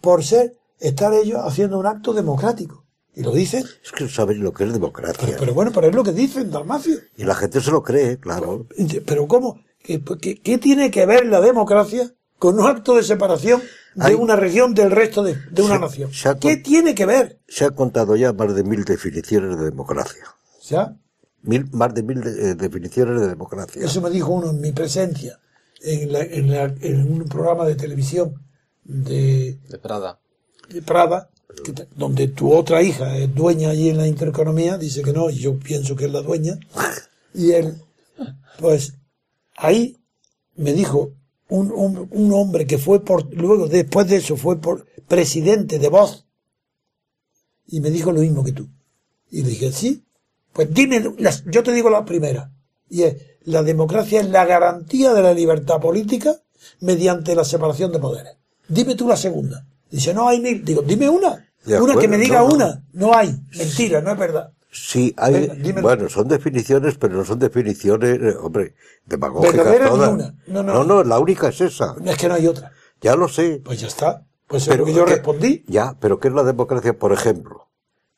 [0.00, 2.85] por ser, estar ellos haciendo un acto democrático.
[3.16, 5.18] Y lo dicen, Es que no saben lo que es democracia.
[5.26, 6.98] pero, pero bueno, pero es lo que dicen, Dalmacio.
[7.16, 8.66] y la gente se lo cree, claro.
[9.06, 9.60] Pero ¿cómo?
[9.82, 13.62] ¿Qué, qué- qué tiene que ver la democracia con un acto de separación
[13.94, 16.12] de una región del resto de, de una Se- nación?
[16.12, 17.40] se ha ¿Qué con- tiene que ver?
[17.48, 20.24] Se han contado ya más de mil definiciones de democracia.
[20.60, 20.94] Sea,
[21.42, 23.82] Mil, más de mil de- eh, definiciones de democracia.
[23.82, 25.38] Eso me dijo uno en mi presencia
[25.80, 28.34] en, la- en la- en un programa de televisión
[28.84, 30.18] de, De Prada.
[30.68, 31.30] de Prada,
[31.94, 35.58] donde tu otra hija es dueña allí en la intereconomía, dice que no, y yo
[35.58, 36.58] pienso que es la dueña.
[37.34, 37.74] Y él,
[38.58, 38.94] pues,
[39.56, 39.96] ahí
[40.56, 41.12] me dijo
[41.48, 45.88] un, un, un hombre que fue por, luego después de eso fue por presidente de
[45.88, 46.26] Voz,
[47.66, 48.68] y me dijo lo mismo que tú.
[49.30, 50.04] Y le dije, sí,
[50.52, 51.02] pues dime,
[51.46, 52.52] yo te digo la primera,
[52.88, 56.40] y es, la democracia es la garantía de la libertad política
[56.80, 58.36] mediante la separación de poderes.
[58.68, 59.66] Dime tú la segunda.
[59.90, 60.64] Dice, no hay mil.
[60.64, 61.46] Digo, dime una.
[61.64, 62.54] De una que me diga no, no.
[62.54, 62.84] una.
[62.92, 63.34] No hay.
[63.56, 64.52] Mentira, no es verdad.
[64.70, 68.74] Sí, hay, Venga, bueno, son definiciones, pero no son definiciones, eh, hombre,
[69.06, 70.32] demagógicas todas.
[70.46, 71.02] No, no.
[71.02, 71.94] la única es esa.
[71.98, 72.72] No es que no hay otra.
[73.00, 73.62] Ya lo sé.
[73.64, 74.26] Pues ya está.
[74.46, 75.64] Pues es lo que yo ¿qué- respondí.
[75.66, 77.68] Ya, pero ¿qué es la democracia, por ejemplo?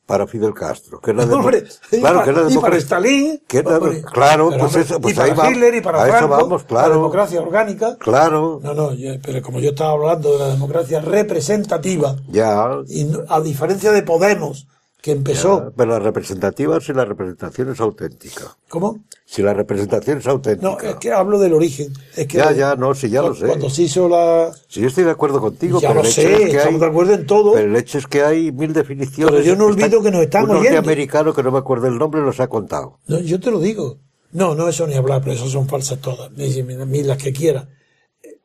[0.09, 1.00] Para Fidel Castro.
[1.02, 2.78] ¿Qué es la demo- Hombre, y, claro, para, ¿qué es la y para democracia?
[2.78, 3.42] Stalin.
[3.46, 6.02] ¿Qué es la- hombre, claro, pues eso, pues y para ahí va- Hitler y para
[6.02, 6.88] a eso Franco, vamos, claro.
[6.88, 7.96] la democracia orgánica.
[7.98, 12.70] Claro, No, no, yo- pero como yo estaba hablando de la democracia representativa, ya.
[12.88, 14.66] y a diferencia de Podemos,
[15.01, 15.64] que empezó.
[15.66, 18.57] ya, Pero la representativa si la representación es auténtica.
[18.68, 19.05] ¿Cómo?
[19.24, 20.68] Si la representación es auténtica.
[20.70, 21.92] No, es que hablo del origen.
[22.16, 23.46] Es que Ya, ya, no, sí, ya lo sé.
[23.46, 24.51] Cuando se hizo la.
[24.68, 26.74] Si yo estoy de acuerdo contigo, Ya pero lo el hecho sé, es que estamos
[26.74, 27.53] hay, de acuerdo en todo.
[27.53, 29.32] Pero el hecho es que hay mil definiciones.
[29.34, 30.70] Pero yo no olvido que nos están un oyendo.
[30.76, 32.99] norteamericano que no me acuerdo el nombre los ha contado.
[33.07, 33.99] No, yo te lo digo.
[34.32, 36.30] No, no, eso ni hablar, pero eso son falsas todas.
[36.32, 37.68] Ni las que quiera.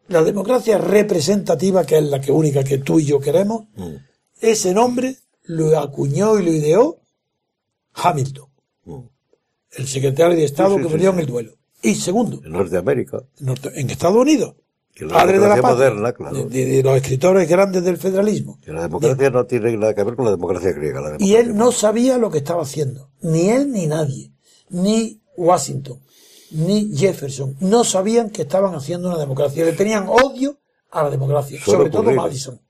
[0.10, 3.96] La democracia representativa, que es la que única que tú y yo queremos, Mm.
[4.42, 7.00] ese nombre lo acuñó y lo ideó
[7.94, 8.48] Hamilton,
[9.72, 10.78] el secretario de Estado Mm.
[10.78, 11.54] Sí, sí, que murió en el duelo.
[11.82, 13.24] Y segundo, En Norteamérica.
[13.40, 14.56] norte- en Estados Unidos,
[14.96, 16.46] Que la padre de la patria, moderna, claro.
[16.46, 18.60] de, los escritores grandes del federalismo.
[18.62, 21.02] Que la democracia no tiene nada que ver con la democracia griega.
[21.02, 23.10] La Y él no sabía lo que estaba haciendo.
[23.22, 24.32] Ni él ni nadie.
[24.70, 26.00] Ni Washington.
[26.52, 27.58] Ni Jefferson.
[27.60, 29.66] No sabían que estaban haciendo una democracia.
[29.66, 30.60] Le tenían odio
[30.92, 31.60] a la democracia.
[31.60, 32.12] Suele sobre todo.
[32.12, 32.62] Madison.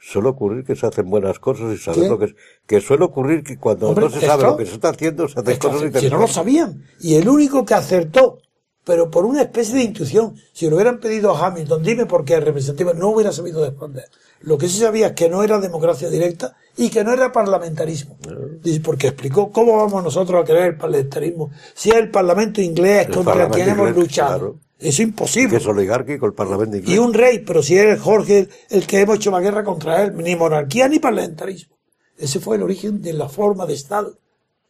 [0.00, 2.08] Suele ocurrir que se hacen buenas cosas y saber ¿Qué?
[2.08, 2.34] lo que es.
[2.66, 5.28] Que suele ocurrir que cuando Hombre, no se sabe esto- lo que se está haciendo,
[5.28, 6.32] se hacen cosas que no lo interesantes.
[6.32, 6.84] sabían.
[7.00, 8.38] Y el único que acertó,
[8.84, 12.34] pero por una especie de intuición, si lo hubieran pedido a Hamilton, dime por qué
[12.36, 14.04] es representativa, no hubiera sabido responder.
[14.42, 18.16] Lo que sí sabía es que no era democracia directa y que no era parlamentarismo.
[18.62, 23.08] Dice, porque explicó cómo vamos nosotros a crear el parlamentarismo si es el parlamento inglés
[23.08, 24.38] El contra parlamento quien hemos luchado.
[24.38, 24.58] claro.
[24.78, 25.56] Eso es Que imposible.
[25.56, 26.94] es oligárquico el Parlamento inglés.
[26.94, 30.16] Y un rey, pero si es Jorge el, que hemos hecho la guerra contra él,
[30.16, 31.76] ni monarquía ni parlamentarismo.
[32.16, 34.18] Ese fue el origen de la forma de Estado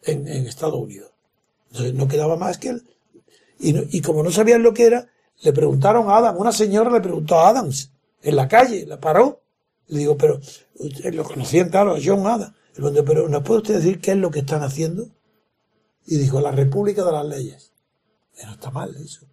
[0.03, 1.11] en, en Estados Unidos.
[1.71, 2.83] Entonces no quedaba más que él.
[3.61, 5.07] Y, no- y como no sabían lo que era,
[5.43, 7.93] le preguntaron a Adam, una señora le preguntó a Adams
[8.23, 9.43] en la calle, la paró.
[9.89, 10.41] Le digo, pero
[10.77, 12.55] usted lo conocían, claro, a John Adams.
[12.77, 15.09] Le pero ¿nos puede usted decir qué es lo que están haciendo?
[16.07, 17.73] Y dijo, la República de las Leyes.
[18.43, 19.27] Y no está mal eso.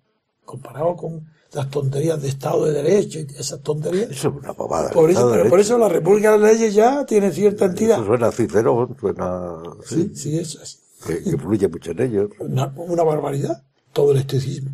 [0.46, 4.12] Comparado con las tonterías de Estado de Derecho y esas tonterías.
[4.12, 4.92] Eso es una bobada.
[4.92, 7.98] Por eso, de pero por eso la República de las Leyes ya tiene cierta entidad.
[7.98, 9.54] Eso suena a Cicerón, suena.
[9.86, 12.30] Sí, sí, eso es Que, que fluye mucho en ellos.
[12.40, 14.72] una, una barbaridad, todo el estoicismo.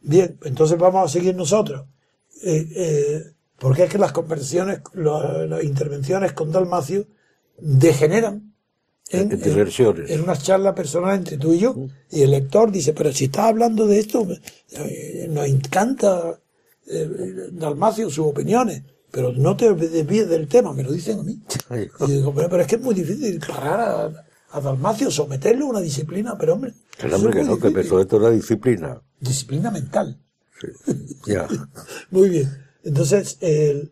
[0.00, 1.84] Bien, entonces vamos a seguir nosotros.
[2.42, 3.22] Eh, eh,
[3.58, 7.04] porque es que las conversaciones, lo- las intervenciones con Dalmacio
[7.58, 8.54] degeneran
[9.10, 10.10] en, En diversiones.
[10.10, 11.74] en, una charla personal entre tú y yo.
[12.10, 14.26] Y el lector dice, pero si estás hablando de esto,
[14.72, 16.38] eh, nos encanta
[16.86, 21.40] eh, Dalmacio sus opiniones, pero no te desvíes del tema, me lo dicen a mí.
[22.06, 25.70] Y digo, pero, pero es que es muy difícil parar a, a Dalmacio, someterlo a
[25.70, 29.00] una disciplina, pero hombre, eso hombre que no, que me somete a una disciplina.
[29.20, 30.18] disciplina mental.
[31.26, 31.46] Ya.
[32.10, 32.48] Muy bien.
[32.84, 33.90] Entonces, el-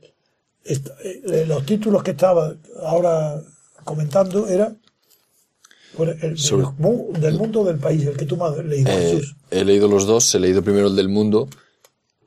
[0.65, 3.41] est- eh, los títulos que estaba ahora
[3.85, 4.75] comentando era
[5.97, 9.13] por el- Sobre- el mu- del mundo del país, el que tú has leído, Eh,
[9.17, 9.37] Jesús.
[9.51, 11.49] he leído los dos, he leído primero el del mundo,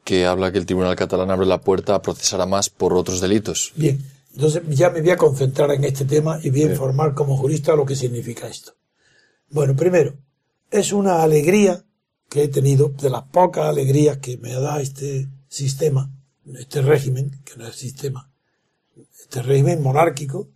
[0.03, 3.21] que habla que el Tribunal Catalán abre la puerta a procesar a más por otros
[3.21, 3.71] delitos.
[3.75, 4.03] Bien,
[4.33, 7.75] entonces ya me voy a concentrar en este tema y voy a informar como jurista
[7.75, 8.73] lo que significa esto.
[9.49, 10.15] Bueno, primero,
[10.71, 11.83] es una alegría
[12.29, 16.11] que he tenido, de las pocas alegrías que me da este sistema,
[16.57, 18.31] este régimen, que no es sistema,
[19.19, 20.49] este régimen monárquico,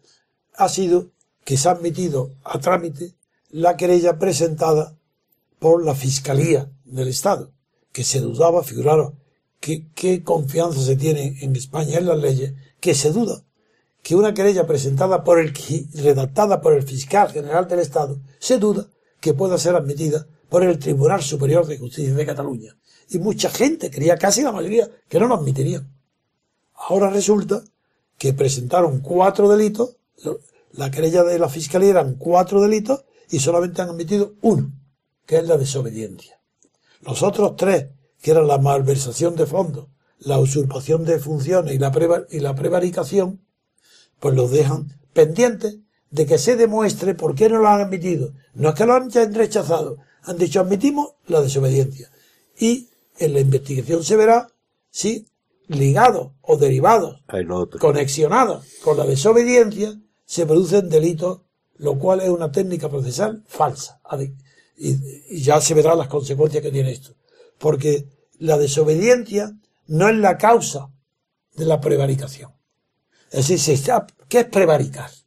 [0.56, 1.12] ha sido
[1.44, 3.16] que se ha admitido a trámite
[3.50, 4.96] la querella presentada
[5.60, 7.52] por la Fiscalía del Estado,
[7.92, 9.14] que se dudaba, figuraros,
[9.60, 13.44] qué, qué confianza se tiene en España en las leyes, que se duda
[14.04, 15.54] que una querella presentada por el,
[15.94, 18.88] redactada por el fiscal general del Estado, se duda
[19.22, 22.76] que pueda ser admitida por el Tribunal Superior de Justicia de Cataluña.
[23.10, 25.90] Y mucha gente creía, casi la mayoría, que no lo admitirían.
[26.76, 27.64] Ahora resulta
[28.18, 29.96] que presentaron cuatro delitos,
[30.74, 34.72] la querella de la Fiscalía eran cuatro delitos y solamente han admitido uno,
[35.26, 36.40] que es la desobediencia.
[37.02, 37.88] Los otros tres,
[38.22, 39.88] que eran la malversación de fondos,
[40.20, 41.92] la usurpación de funciones y la,
[42.30, 43.42] y la prevaricación,
[44.20, 45.78] pues los dejan pendientes
[46.10, 48.34] de que se demuestre por qué no lo han admitido.
[48.54, 52.10] No es que lo han rechazado, han dicho admitimos la desobediencia.
[52.58, 54.50] Y en la investigación se verá
[54.90, 55.28] si
[55.68, 57.22] ligados o derivados,
[57.80, 60.00] conexionados con la desobediencia,
[60.34, 61.42] se producen delitos,
[61.78, 64.02] lo cual es una técnica procesal falsa.
[64.76, 64.96] Y,
[65.30, 67.14] y ya se verán las consecuencias que tiene esto.
[67.60, 68.08] Porque
[68.40, 69.56] la desobediencia
[69.86, 70.90] no es la causa
[71.54, 72.52] de la prevaricación.
[73.30, 75.12] Es decir, se está, ¿qué es prevaricar?
[75.12, 75.24] Son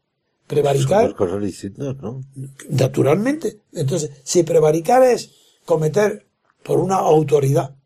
[0.48, 2.22] Prevaricar cosas distintas, ¿no?
[2.68, 3.60] naturalmente.
[3.74, 5.30] Entonces, si prevaricar es
[5.64, 6.26] cometer
[6.64, 7.76] por una autoridad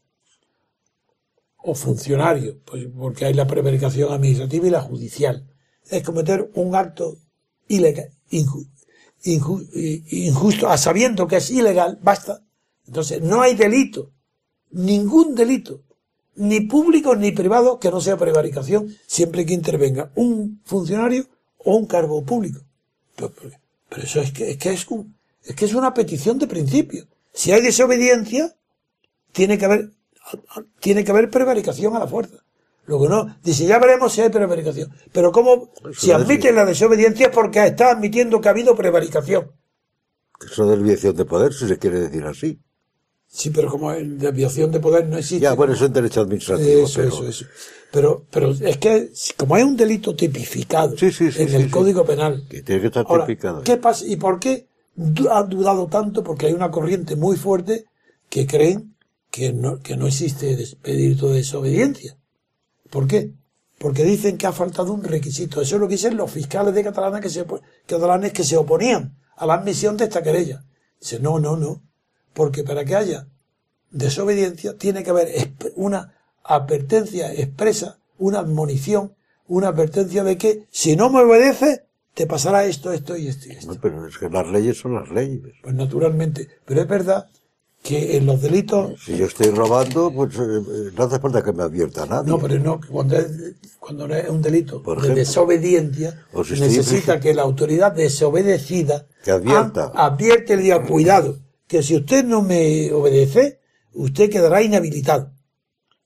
[1.58, 5.49] o funcionario, pues porque hay la prevaricación administrativa y la judicial,
[5.90, 7.16] es cometer un acto
[7.68, 8.68] ilegal, inju-
[9.24, 12.42] inju- i- injusto, a sabiendo que es ilegal, basta.
[12.86, 14.10] Entonces, no hay delito,
[14.70, 15.82] ningún delito,
[16.36, 21.26] ni público ni privado que no sea prevaricación, siempre que intervenga un funcionario
[21.58, 22.60] o un cargo público.
[23.88, 27.06] Pero eso es que, es que es un- es que es una petición de principio.
[27.32, 28.54] Si hay desobediencia,
[29.32, 29.90] tiene que haber,
[30.80, 32.39] tiene que haber prevaricación a la fuerza.
[32.90, 34.90] Luego no, dice, ya veremos si hay prevaricación.
[35.12, 39.52] Pero como, si es- admiten la desobediencia es porque está admitiendo que ha habido prevaricación.
[40.44, 42.60] Eso de desviación de poder, si se quiere decir así.
[43.28, 45.38] Sí, pero como desviación de poder no existe.
[45.44, 46.84] Ya, bueno, eso es derecho administrativo.
[46.84, 47.44] Eso, pero eso, eso.
[47.92, 51.70] Pero, pero es que, como hay un delito tipificado Sí, sí, sí, en el.
[51.70, 53.62] Código Penal, Que tiene que estar Ahora, tipificado.
[53.62, 54.04] ¿qué pasa?
[54.04, 54.66] ¿Y por qué
[55.30, 56.24] han dudado tanto?
[56.24, 57.84] Porque hay una corriente muy fuerte
[58.28, 58.96] que creen
[59.30, 62.16] que no, que no existe delito de desobediencia.
[62.90, 63.32] ¿Por qué?
[63.78, 65.62] Porque dicen que ha faltado un requisito.
[65.62, 67.46] Eso es lo que dicen los fiscales de Catalana que se,
[67.86, 70.64] catalanes que se oponían a la admisión de esta querella.
[71.00, 71.82] Dice, no, no, no.
[72.34, 73.26] Porque para que haya
[73.90, 75.28] desobediencia tiene que haber
[75.76, 76.14] una
[76.44, 79.14] advertencia expresa, una admonición,
[79.46, 81.82] una advertencia de que si no me obedeces,
[82.14, 83.72] te pasará esto, esto y esto y esto.
[83.72, 85.54] No, pero es que las leyes son las leyes.
[85.62, 86.48] Pues naturalmente.
[86.66, 87.30] Pero es verdad
[87.82, 89.02] que en los delitos.
[89.04, 92.28] Si yo estoy robando, pues eh, eh, no hace falta que me advierta nadie.
[92.28, 93.26] No, pero no, cuando es,
[93.78, 99.06] cuando no es un delito Por de desobediencia, O si necesita que la autoridad desobedecida
[99.24, 99.92] Que advierta.
[99.94, 103.60] a- advierte le diga, cuidado, que si usted no me obedece,
[103.94, 105.32] usted quedará inhabilitado.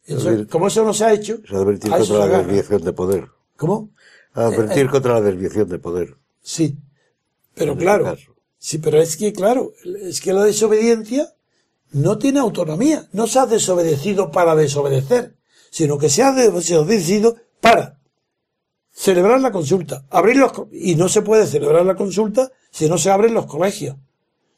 [0.06, 2.42] Advir- como eso no se ha hecho, Es advertir eso contra la agarra.
[2.46, 3.28] desviación de poder.
[3.56, 3.90] ¿Cómo?
[4.34, 6.14] Advertir contra la desviación de poder.
[6.42, 6.78] Sí.
[7.54, 8.16] Pero este claro,
[8.58, 9.72] sí, pero es que claro,
[10.02, 11.32] es que la desobediencia
[11.92, 13.08] no tiene autonomía.
[13.12, 15.36] No se ha desobedecido para desobedecer,
[15.70, 17.98] sino que se ha desobedecido para
[18.92, 23.10] celebrar la consulta, abrir los, y no se puede celebrar la consulta si no se
[23.10, 23.96] abren los colegios.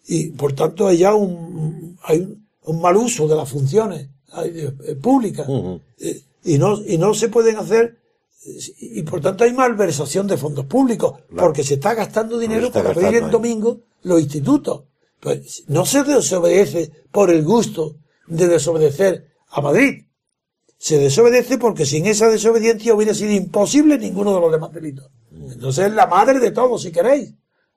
[0.07, 4.09] Y por tanto hay ya un, hay un, un mal uso de las funciones
[4.45, 5.47] eh, eh, públicas.
[5.99, 7.99] Eh, y no, y no se pueden hacer,
[8.79, 12.91] y por tanto hay malversación de fondos públicos, porque se está gastando dinero está para
[12.91, 13.31] abrir gastando en ahí.
[13.31, 14.83] domingo los institutos.
[15.27, 17.97] Pues no se desobedece por el gusto
[18.29, 20.05] de desobedecer a Madrid.
[20.79, 25.11] Se desobedece porque sin esa desobediencia hubiera sido imposible ninguno de los demás delitos.
[25.33, 27.35] Entonces es la madre de todo, si queréis.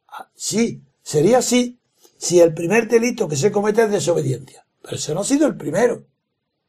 [0.10, 1.80] Ah, Sí, sería así
[2.20, 4.64] si el primer delito que se comete es desobediencia.
[4.84, 6.06] Pero ese no ha sido el primero.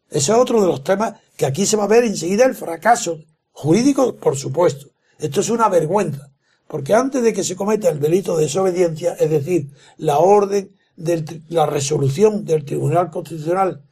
[0.08, 3.18] Ese es otro de los temas que aquí se va a ver enseguida el fracaso
[3.50, 4.86] jurídico, por supuesto.
[5.18, 6.29] Esto es una vergüenza.
[6.70, 11.42] Porque antes de que se cometa el delito de desobediencia, es decir, la orden, del,
[11.48, 13.82] la resolución del Tribunal Constitucional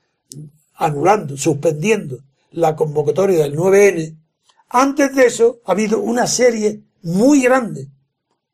[0.74, 2.20] anulando, suspendiendo
[2.52, 4.16] la convocatoria del 9N,
[4.68, 7.88] antes de eso ha habido una serie muy grande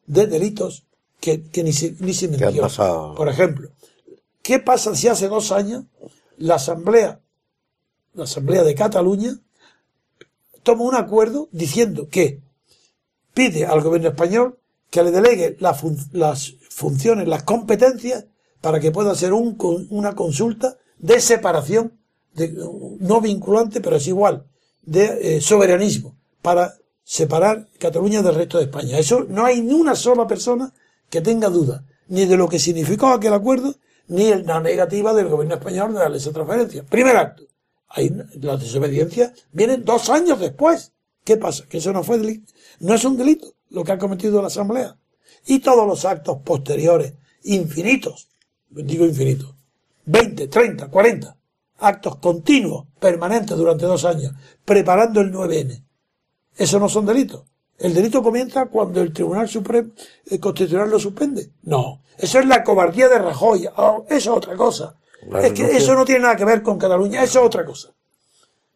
[0.07, 0.87] de delitos
[1.21, 3.15] que, que ni se, ni se pasado.
[3.15, 3.73] Por ejemplo,
[4.41, 5.85] ¿qué pasa si hace dos años
[6.39, 7.21] la Asamblea,
[8.15, 9.39] la Asamblea de Cataluña,
[10.63, 12.44] toma un acuerdo diciendo que
[13.35, 14.59] pide al gobierno español
[14.91, 18.27] que le delegue las funciones, las competencias,
[18.61, 19.57] para que pueda hacer un
[19.91, 21.99] una consulta de separación,
[22.33, 22.55] de,
[23.01, 24.47] no vinculante, pero es igual,
[24.83, 28.99] de eh, soberanismo, para separar Cataluña del resto de España.
[28.99, 30.73] Eso no hay ni una sola persona
[31.11, 33.75] que tenga duda, ni de lo que significó aquel acuerdo,
[34.09, 36.85] ni la negativa del gobierno español de darle esa transferencia.
[36.85, 37.45] Primer acto.
[37.89, 38.11] Ahí
[38.41, 40.94] la desobediencia viene dos años después.
[41.25, 41.65] ¿Qué pasa?
[41.67, 42.53] Que eso no fue delito.
[42.81, 44.97] No es un delito lo que ha cometido la Asamblea.
[45.47, 47.15] Y todos los actos posteriores,
[47.45, 48.29] infinitos,
[48.71, 49.55] digo infinitos,
[50.07, 51.37] 20, 30, 40,
[51.79, 54.33] actos continuos, permanentes durante dos años,
[54.65, 55.83] preparando el 9N.
[56.57, 57.45] Eso no son delitos.
[57.79, 59.91] El delito comienza cuando el Tribunal Supremo
[60.27, 61.51] eh, Constitucional lo suspende.
[61.63, 63.67] No, eso es la cobardía de Rajoy.
[63.77, 64.95] Oh, eso es otra cosa.
[65.43, 67.93] Es que eso no tiene nada que ver con Cataluña, eso es otra cosa.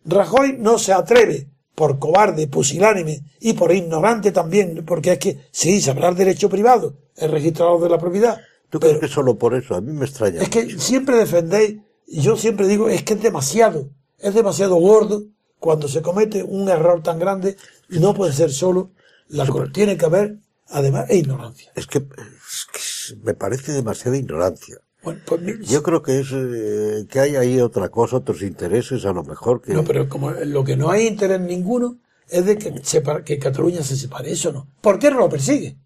[0.05, 1.49] Rajoy no se atreve
[1.79, 6.97] por cobarde, pusilánime y por ignorante también, porque es que sí, sabrá el derecho privado,
[7.17, 8.41] el registrador de la propiedad.
[8.69, 9.77] ¿Tú crees que solo por eso?
[9.77, 10.43] A mí me extraña.
[10.43, 15.23] Es que siempre defendéis, y yo siempre digo, es que es demasiado, es demasiado gordo
[15.61, 17.57] cuando se comete un error tan grande,
[17.89, 18.91] y no puede ser solo,
[19.29, 20.39] la, tiene que haber,
[20.71, 21.71] además, e ignorancia.
[21.77, 24.79] Es que, es que me parece demasiada ignorancia.
[25.03, 29.13] Bueno, pues Yo creo que es eh, que hay ahí otra cosa, otros intereses a
[29.13, 29.73] lo mejor que...
[29.73, 31.97] No, pero como lo que no hay interés ninguno
[32.29, 34.67] es de que, separa- que Cataluña se separe, eso no.
[34.81, 35.77] ¿Por qué no lo persigue?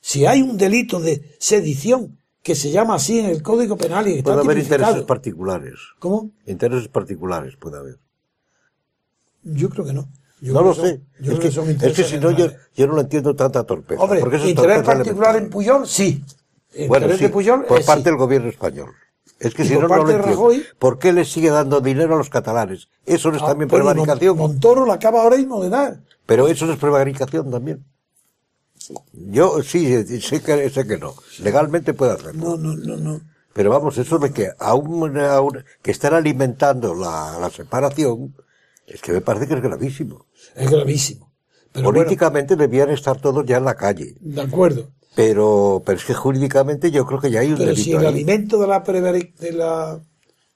[0.00, 4.12] Si hay un delito de sedición que se llama así en el Código Penal y
[4.12, 5.74] que está puede haber intereses particulares.
[5.98, 6.30] ¿Cómo?
[6.46, 7.98] Intereses particulares puede haber.
[9.44, 10.08] Yo creo que no.
[10.40, 11.00] Yo no lo que son- sé.
[11.20, 13.62] yo Es creo que, son es que si no, yo, yo no lo entiendo tanta
[13.64, 14.02] torpeza.
[14.02, 15.50] Hombre, porque interés torpeza particular en.
[15.50, 16.24] Puyol, sí.
[16.88, 18.04] Bueno, sí, de Puyol, por eh, parte sí.
[18.10, 18.90] del gobierno español.
[19.38, 20.18] Es que Y si no, no lo.
[20.18, 22.88] Rajoy- ¿Por qué le sigue dando dinero a los catalanes?
[23.04, 24.36] Eso no es Ah, también bueno, prevaricación.
[24.38, 26.00] Montoro la acaba ahora mismo de dar.
[26.26, 27.84] Pero eso no es prevaricación también.
[29.12, 31.14] Yo sí, sé que, sé que no.
[31.40, 32.32] Legalmente puede hacerlo.
[32.34, 33.20] No, no, no, no.
[33.52, 38.34] Pero vamos, eso de que aún, aún- que están alimentando la, la separación,
[38.86, 40.26] es que me parece que es gravísimo.
[40.54, 41.30] Es gravísimo.
[41.72, 44.14] Pero Políticamente debían estar todos ya en la calle.
[44.20, 44.90] de acuerdo.
[45.14, 47.98] Pero, pero es que jurídicamente yo creo que ya hay un Pero delito si el
[47.98, 48.06] ahí.
[48.06, 50.00] alimento de la, de la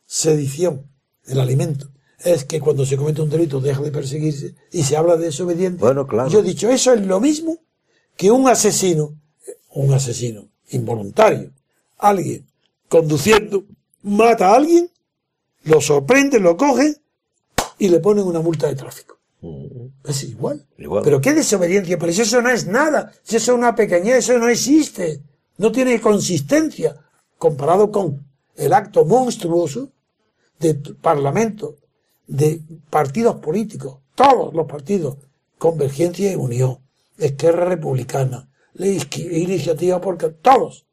[0.07, 0.87] sedición,
[1.27, 1.89] el alimento,
[2.19, 5.81] es que cuando se comete un delito deja de perseguirse y se habla de desobediente.
[5.81, 6.31] Bueno, claro.
[6.31, 7.59] Yo he dicho, eso es lo mismo
[8.17, 9.15] que un asesino,
[9.71, 11.51] un asesino involuntario,
[11.99, 12.47] alguien
[12.89, 13.65] conduciendo,
[14.03, 14.91] mata a alguien,
[15.65, 16.97] lo sorprende, lo coge
[17.79, 19.16] y le ponen una multa de tráfico.
[20.05, 20.67] Es igual.
[20.79, 21.03] Igual.
[21.05, 24.39] Pero qué desobediencia, pero si eso no es nada, si eso es una pequeñez, eso
[24.39, 25.23] no existe,
[25.59, 26.97] no tiene consistencia
[27.39, 28.27] comparado con
[28.57, 29.91] el acto monstruoso
[30.59, 31.77] de parlamento,
[32.27, 35.17] de partidos políticos, todos los partidos,
[35.59, 36.79] Convergencia y Unión,
[37.19, 40.87] Esquerra Republicana, la Iniciativa porque todos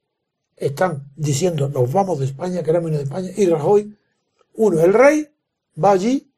[0.55, 3.97] están diciendo nos vamos de España, queremos irnos de España, y Rajoy,
[4.55, 5.27] uno, el rey,
[5.81, 6.32] va allí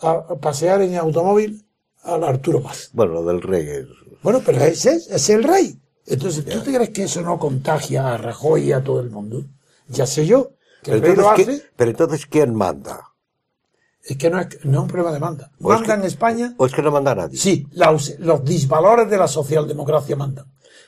[0.00, 1.64] a, pasear en automóvil
[2.02, 2.90] al Arturo Más.
[2.92, 3.86] Bueno, lo del rey es...
[4.22, 5.80] Bueno, pero ese es, es el rey.
[6.06, 9.44] Entonces, ¿tú te crees que eso no contagia a Rajoy y a todo el mundo?
[9.88, 13.04] Ya sé yo que el Pero lo entonces, hace, ¿qué- pero entonces, ¿quién manda?
[14.04, 15.50] es que no es, no es un problema de manda.
[15.60, 17.36] O es Manda que- en España, ¿O es que no manda nadie?
[17.36, 20.46] sí, la los disvalores de la socialdemocracia mandan.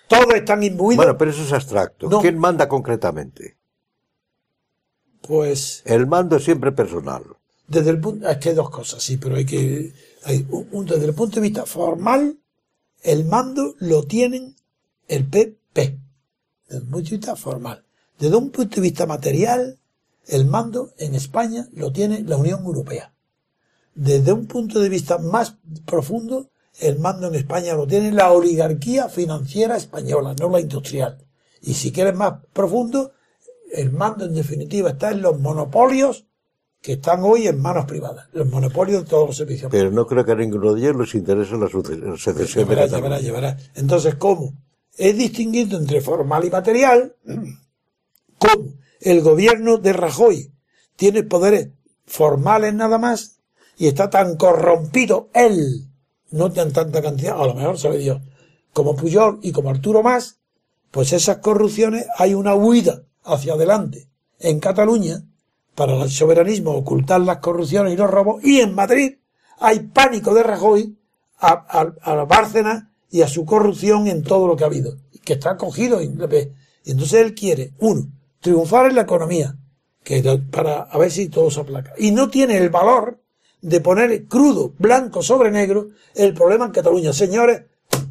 [0.08, 2.08] Todos están imbuidos, Bueno, pero eso es abstracto.
[2.08, 2.20] No.
[2.20, 3.58] ¿Quién manda concretamente?
[5.20, 7.24] pues, El mando es siempre personal.
[7.70, 9.92] Desde el punto, es que hay dos cosas, sí, pero hay que,
[10.72, 12.36] un- desde el punto de vista formal,
[13.02, 14.56] el mando lo tienen
[15.06, 15.98] el PP,
[16.68, 17.84] desde un punto de vista formal.
[18.18, 19.78] Desde un punto de vista material,
[20.26, 23.12] el mando en España lo tiene la Unión Europea.
[23.94, 25.54] Desde un punto de vista más
[25.86, 26.50] profundo,
[26.80, 31.24] el mando en España lo tiene la oligarquía financiera española, no la industrial.
[31.62, 33.12] Y si quieres más profundo,
[33.72, 36.26] el mando en definitiva está en los monopolios
[36.80, 39.70] que están hoy en manos privadas, los monopolios de todos los servicios.
[39.70, 43.18] Pero no creo que a ninguno de ellos les interese la secesión de Llevará, Cataluña.
[43.18, 43.56] llevará, llevará.
[43.74, 44.54] Entonces, ¿cómo?
[44.96, 47.16] Es distinguido entre formal y material.
[48.38, 48.72] ¿Cómo?
[49.00, 50.52] El gobierno de Rajoy
[50.96, 51.70] tiene poderes
[52.06, 53.40] formales nada más
[53.76, 55.86] y está tan corrompido él,
[56.30, 58.20] no en tanta cantidad, a lo mejor sabe Dios,
[58.72, 60.40] como Puyol y como Arturo Más,
[60.90, 65.22] pues esas corrupciones hay una huida hacia adelante en Cataluña
[65.80, 69.14] para el soberanismo ocultar las corrupciones y los robos y en Madrid
[69.58, 70.98] hay pánico de Rajoy
[71.38, 71.52] a,
[72.02, 75.56] a, a Bárcenas y a su corrupción en todo lo que ha habido, que está
[75.56, 76.02] cogido.
[76.02, 76.04] Y
[76.84, 78.08] y entonces él quiere, uno,
[78.40, 79.56] triunfar en la economía,
[80.04, 81.94] que para a ver si todo se aplaca.
[81.96, 83.18] Y no tiene el valor
[83.62, 87.14] de poner crudo, blanco sobre negro, el problema en Cataluña.
[87.14, 87.62] Señores,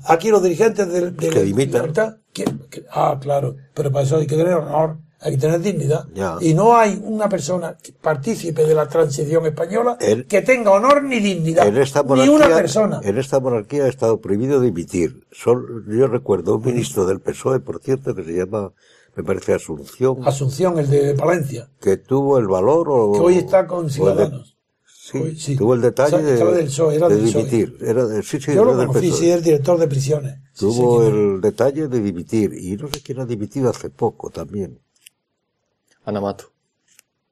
[0.05, 1.81] aquí los dirigentes del de, Que dimitan.
[1.81, 5.59] libertad, que- que- ah, claro, pero para eso hay que tener honor, hay que tener
[5.61, 6.05] dignidad.
[6.13, 6.37] Ya.
[6.41, 9.97] Y no hay una persona que partícipe de la transición española
[10.27, 11.67] que tenga honor ni dignidad.
[11.67, 13.01] En esta ni monarquía, una persona.
[13.03, 15.25] en esta monarquía ha estado prohibido dimitir.
[15.31, 18.71] Sol- yo recuerdo un ministro del PSOE, por cierto, que se llama,
[19.15, 23.67] me parece Asunción, Asunción, el de Valencia, que tuvo el valor o, que hoy está
[23.67, 24.55] con de- Ciudadanos.
[24.85, 25.55] sí, Hoy, sí.
[25.57, 27.43] tuvo el detalle de, del PSOE, era de del PSOE.
[27.45, 27.77] dimitir.
[27.81, 29.19] Era de- sí, sí, Yo lo era conocí, PSOE.
[29.19, 30.35] sí, es director de prisiones.
[30.57, 32.53] Tuvo sí, el detalle de dimitir.
[32.53, 34.79] Y no sé quién ha dimitido hace poco también.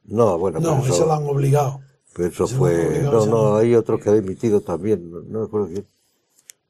[0.05, 0.63] No, bueno, es.
[0.63, 1.81] No, eso lo han obligado.
[2.13, 2.87] pero eso fue...
[2.87, 3.57] obligado, No, no, no.
[3.57, 5.11] hay otro que ha dimitido también.
[5.11, 5.85] No, no me acuerdo quién.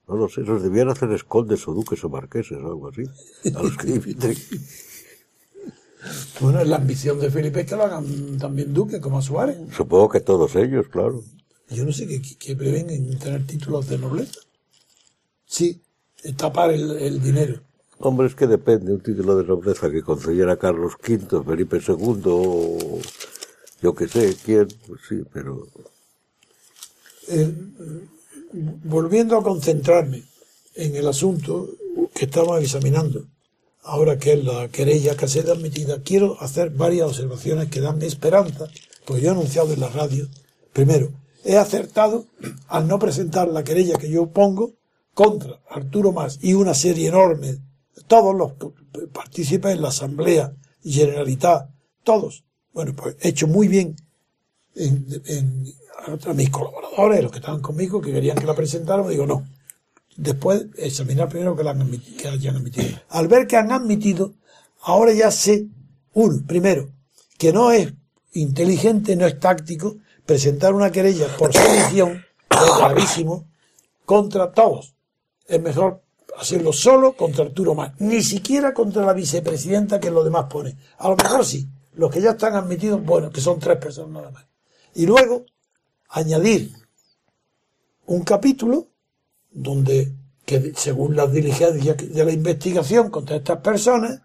[0.08, 3.04] No lo sé, los debían hacer escoldes o duques o marqueses o algo así.
[3.54, 4.36] A los que dimiten.
[6.40, 9.58] Bueno, la ambición de Felipe es que lo hagan también Duque, como a Suárez.
[9.76, 11.22] Supongo que todos ellos, claro.
[11.70, 14.40] Yo no sé qué, qué prevén en tener títulos de nobleza.
[15.46, 15.82] Sí,
[16.38, 17.60] tapar el, el dinero.
[18.00, 23.00] Hombre, es que depende un título de nobleza que concediera Carlos V, Felipe II o
[23.82, 25.68] yo que sé quién, pues sí, pero
[27.30, 27.54] Eh,
[28.86, 30.24] volviendo a concentrarme
[30.76, 31.70] en el asunto
[32.14, 33.26] que estamos examinando,
[33.84, 38.02] ahora que es la querella que ha sido admitida, quiero hacer varias observaciones que dan
[38.02, 38.68] esperanza,
[39.06, 40.28] porque yo he anunciado en la radio.
[40.72, 41.12] Primero,
[41.44, 42.26] he acertado
[42.68, 44.74] al no presentar la querella que yo pongo
[45.14, 47.58] contra Arturo Más y una serie enorme,
[48.08, 48.54] todos los
[49.12, 50.54] partícipes en la Asamblea
[50.84, 51.70] Generalitat,
[52.04, 52.44] todos.
[52.74, 53.96] Bueno, pues he hecho muy bien
[54.76, 55.66] en,
[56.26, 59.48] a mis colaboradores, los que estaban conmigo, que querían que la presentáramos, digo no.
[60.16, 63.00] Después examinar primero que la han admiti- que hayan admitido.
[63.10, 64.34] Al ver que han admitido,
[64.82, 65.68] ahora ya sé,
[66.14, 66.90] uno, primero,
[67.38, 67.94] que no es
[68.34, 73.48] inteligente, no es táctico, presentar una querella por sedición, gravísimo,
[74.06, 74.96] contra todos.
[75.48, 76.02] Es mejor
[76.38, 80.78] hacerlo solo contra Arturo Más, ni siquiera contra la vicepresidenta que los demás pone.
[80.98, 84.32] A lo mejor sí, los que ya están admitidos, bueno, que son tres personas nada
[84.32, 84.46] más.
[84.96, 85.46] Y luego,
[86.10, 86.72] añadir
[88.08, 88.88] un capítulo
[89.52, 90.14] donde,
[90.46, 94.22] que según las diligencias de la investigación contra estas personas,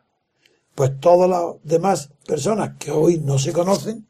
[0.74, 4.07] pues todas las demás personas que hoy no se conocen,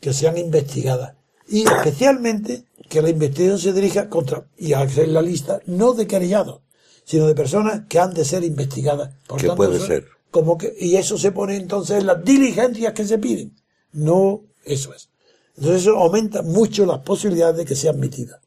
[0.00, 1.14] que sean investigadas.
[1.48, 6.60] Y especialmente que la investigación se dirija contra, y hacer la lista, no de querellados,
[7.04, 9.10] sino de personas que han de ser investigadas.
[9.26, 10.06] Por Que puede ser.
[10.30, 13.54] Como que, y eso se pone entonces en las diligencias que se piden.
[13.92, 15.08] No, eso es.
[15.56, 18.40] Entonces eso aumenta mucho las posibilidades de que sea admitida.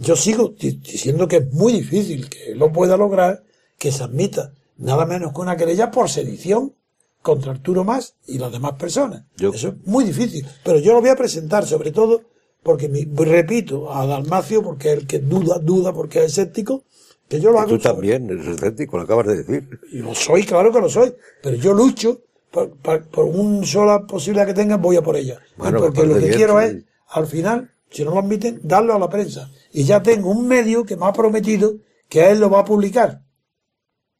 [0.00, 3.42] Yo sigo di- diciendo que es muy difícil que lo pueda lograr
[3.78, 6.74] que se admita nada menos que una querella por sedición
[7.22, 9.24] contra Arturo Más y las demás personas.
[9.36, 10.46] Yo- Eso es muy difícil.
[10.62, 12.22] Pero yo lo voy a presentar sobre todo
[12.62, 16.84] porque, mi- repito, a Dalmacio, porque es el que duda, duda porque es escéptico,
[17.28, 19.68] que yo lo y hago tú sobre- también eres escéptico, lo acabas de decir.
[19.92, 21.14] y lo soy, claro que lo soy.
[21.42, 22.20] Pero yo lucho
[22.50, 25.38] por, por, por una sola posibilidad que tenga, voy a por ella.
[25.56, 26.66] Bueno, porque lo que bien, quiero sí.
[26.66, 26.76] es,
[27.10, 29.50] al final, si no lo admiten, darlo a la prensa.
[29.72, 31.74] Y ya tengo un medio que me ha prometido
[32.08, 33.22] que él lo va a publicar.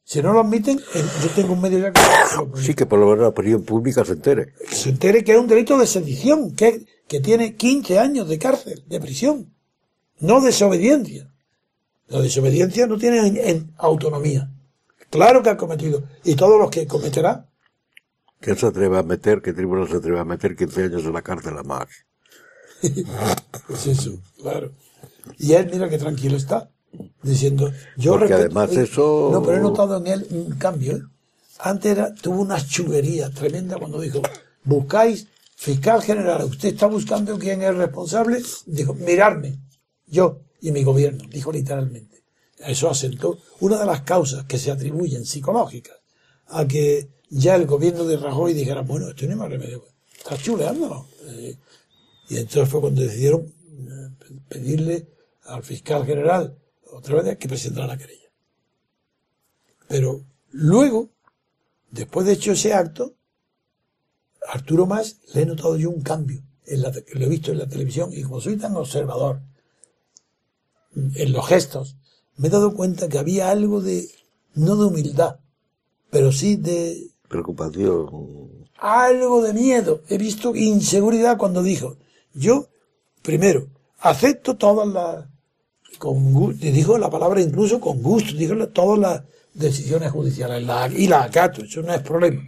[0.03, 0.79] Si no lo admiten,
[1.23, 2.01] yo tengo un medio ya que.
[2.61, 4.53] Sí, que por lo menos la opinión pública se entere.
[4.71, 8.83] Se entere que es un delito de sedición, que, que tiene 15 años de cárcel,
[8.87, 9.53] de prisión.
[10.19, 11.31] No desobediencia.
[12.09, 14.49] La desobediencia no tiene en, en autonomía.
[15.09, 16.03] Claro que ha cometido.
[16.23, 17.45] Y todos los que cometerá,
[18.41, 21.21] ¿Quién se atreve a meter, qué tribunal se atreve a meter 15 años en la
[21.21, 21.87] cárcel a más?
[23.67, 24.71] Pues eso, claro.
[25.37, 26.69] Y él, mira que tranquilo está,
[27.21, 30.95] diciendo, yo Porque respeto- además eso- No, pero he notado en él un cambio.
[30.95, 31.01] ¿eh?
[31.59, 34.21] Antes era, tuvo una chulería tremenda cuando dijo,
[34.63, 39.59] buscáis fiscal general, usted está buscando quién es responsable, dijo, mirarme,
[40.07, 42.23] yo y mi gobierno, dijo literalmente.
[42.57, 45.97] Eso asentó una de las causas que se atribuyen psicológicas
[46.47, 49.85] a que ya el gobierno de Rajoy dijera, bueno, esto no hay más remedio,
[50.17, 51.05] está chuleándonos.
[51.27, 51.57] Eh,
[52.29, 54.09] y entonces fue cuando decidieron eh,
[54.49, 55.07] pedirle
[55.43, 56.57] al fiscal general
[56.91, 58.29] otra vez que presentara la querella.
[59.87, 61.09] Pero luego,
[61.91, 63.15] después de hecho ese acto,
[64.47, 66.43] Arturo Más le he notado yo un cambio.
[66.65, 69.41] En la, lo he visto en la televisión y como soy tan observador
[70.95, 71.95] en los gestos,
[72.37, 74.07] me he dado cuenta que había algo de,
[74.55, 75.39] no de humildad,
[76.09, 78.67] pero sí de Preocupación.
[78.77, 80.01] algo de miedo.
[80.09, 81.97] He visto inseguridad cuando dijo,
[82.33, 82.69] yo,
[83.21, 83.67] primero,
[83.99, 85.25] acepto todas las,
[85.97, 89.23] con dijo la palabra incluso con gusto, dijo todas las
[89.53, 92.41] decisiones judiciales la- y las acato, eso no es problema.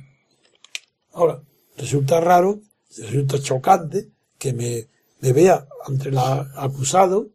[1.14, 1.44] Ahora,
[1.78, 2.62] resulta raro,
[2.98, 4.88] resulta chocante que me,
[5.20, 7.28] me vea ante el acusado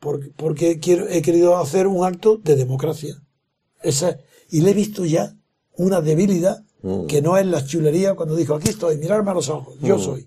[0.00, 3.14] porque, porque quiero, he querido hacer un acto de democracia.
[3.82, 4.18] Esa,
[4.50, 5.34] y le he visto ya
[5.76, 6.64] una debilidad
[7.08, 10.26] que no es la chulería cuando dijo, aquí estoy, mirarme a los ojos, yo soy.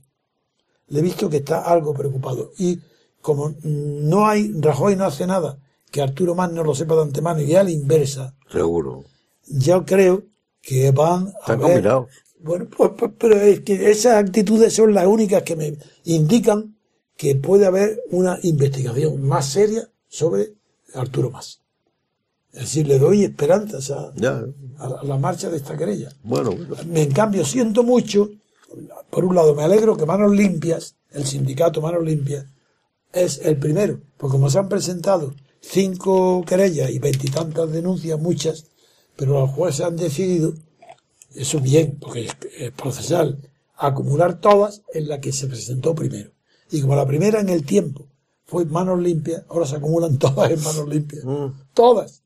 [0.88, 2.52] Le he visto que está algo preocupado.
[2.60, 2.80] Y
[3.22, 5.58] como mm, no hay, Rajoy no hace nada,
[5.90, 9.04] que Arturo Más no lo sepa de antemano y a la inversa, Seguro.
[9.48, 10.24] yo creo
[10.62, 12.06] que van a Están ver-.
[12.40, 16.76] Bueno, pues, pues, pero es que esas actitudes son las únicas que me indican
[17.18, 20.54] que puede haber una investigación más seria sobre
[20.94, 21.60] Arturo Más.
[22.52, 24.44] Es decir, le doy esperanzas a, Ya.
[24.78, 26.12] a la- marcha de esta querella.
[26.24, 26.76] Bueno, bueno.
[26.94, 28.30] En cambio, siento mucho,
[29.10, 32.46] por un lado me alegro que Manos Limpias, el sindicato Manos Limpias,
[33.12, 38.66] es el primero, porque como se han presentado cinco querellas y veintitantas denuncias, muchas,
[39.16, 40.54] pero los jueces han decidido,
[41.36, 43.40] eso bien, porque es, es procesal,
[43.76, 46.32] acumular todas en la que se presentó primero.
[46.74, 48.08] Y como la primera en el tiempo
[48.46, 51.24] fue manos limpias, ahora se acumulan todas en manos limpias.
[51.24, 51.46] Mm.
[51.74, 52.24] Todas.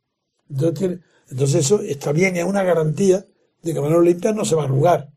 [0.50, 3.26] Entonces, tiene- entonces eso está bien, es una garantía
[3.62, 5.10] de que manos limpias no se va a arrugar.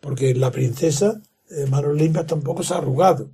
[0.00, 3.30] Porque la princesa, eh, manos limpias tampoco se ha arrugado.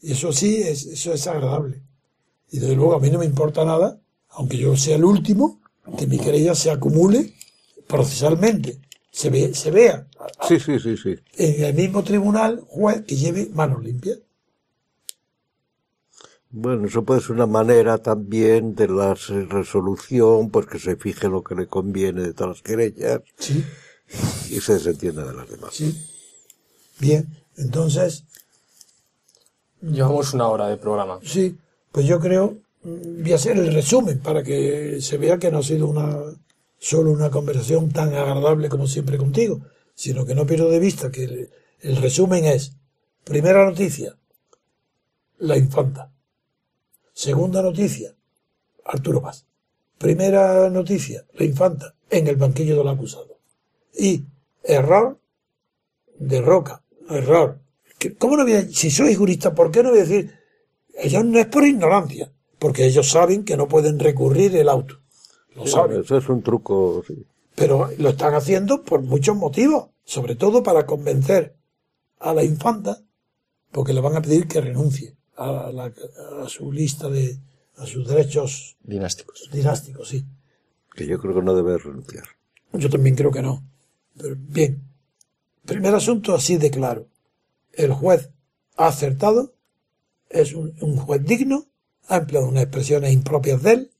[0.00, 1.82] Y eso sí, es, eso es agradable.
[2.52, 3.98] Y desde luego a mí no me importa nada,
[4.28, 5.60] aunque yo sea el último,
[5.98, 7.32] que mi querella se acumule
[7.88, 8.78] procesalmente.
[9.16, 10.06] Se, ve, se vea
[10.46, 11.14] Sí, sí, sí, sí.
[11.38, 14.18] en el mismo tribunal juez que lleve manos limpias.
[16.50, 21.42] Bueno, eso puede ser una manera también de la resolución, pues que se fije lo
[21.42, 23.64] que le conviene de todas las querellas Sí,
[24.50, 25.74] y se desentienda de las demás.
[25.74, 25.96] sí.
[26.98, 28.24] Bien, entonces,
[29.82, 31.20] Llevamos una hora de programa.
[31.22, 31.56] sí,
[31.92, 35.58] pues yo creo, mm, voy a hacer el resumen para que se vea que no
[35.58, 36.18] ha sido una
[36.78, 39.60] solo una conversación tan agradable como siempre contigo,
[39.94, 41.48] sino que no pierdo de vista que
[41.80, 42.72] el, resumen es,
[43.24, 44.16] primera noticia,
[45.38, 46.12] la infanta.
[47.12, 48.14] Segunda noticia,
[48.84, 49.46] Arturo Paz.
[49.98, 53.38] Primera noticia, la infanta en el banquillo del acusado.
[53.98, 54.24] Y
[54.62, 55.18] error
[56.18, 57.58] de Roca, error.
[58.18, 60.34] ¿Cómo no voy a- si soy jurista, ¿por qué no voy a decir?
[60.98, 65.00] Ellos no es por ignorancia, porque ellos saben que no pueden recurrir el auto.
[65.56, 66.00] Lo saben.
[66.02, 67.24] Eso es un truco, sí.
[67.54, 71.56] Pero lo están haciendo por muchos motivos, sobre todo para convencer
[72.18, 73.02] a la infanta,
[73.72, 75.92] porque le van a pedir que renuncie a, la-
[76.44, 77.38] a su lista de,
[77.76, 79.48] a sus derechos Dinásticos.
[79.52, 80.24] dinásticos, sí.
[80.94, 82.24] que yo creo que no debe renunciar.
[82.72, 83.62] Yo también creo que no.
[84.18, 84.82] Pero bien.
[85.64, 87.06] Primer asunto así de claro.
[87.72, 88.30] El juez
[88.76, 89.52] ha acertado,
[90.30, 91.66] es un, un juez digno,
[92.08, 93.90] ha empleado unas expresiones impropias de él.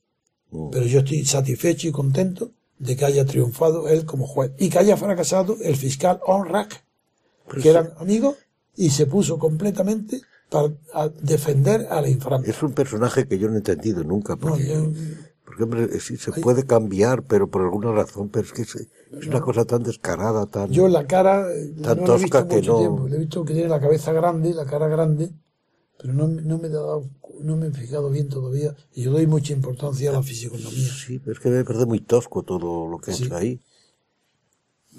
[0.71, 4.79] Pero yo estoy satisfecho y contento de que haya triunfado él como juez y que
[4.79, 6.83] haya fracasado el fiscal Onrak,
[7.61, 8.35] que eran amigos
[8.75, 10.69] y se puso completamente para
[11.21, 12.49] defender a la infranta.
[12.49, 14.91] Es un personaje que yo no he entendido nunca, No, porque, yo-
[15.45, 19.27] porque, hombre, sí se puede cambiar, pero por alguna razón, pero es que es, es
[19.27, 20.69] una cosa tan descarada, tan...
[20.71, 23.07] Yo la cara eh, Tan no la he visto tosca que mucho no- tiempo.
[23.07, 25.31] Le he visto que tiene la cabeza grande, la cara grande,
[25.99, 27.05] pero no, no me he dado,
[27.41, 28.75] no me he fijado bien todavía.
[28.93, 30.69] Y yo doy mucha importancia a la fisionomía.
[30.93, 33.25] Sí, pero es que me parece muy tosco todo lo que Sí.
[33.25, 33.59] hecho ahí,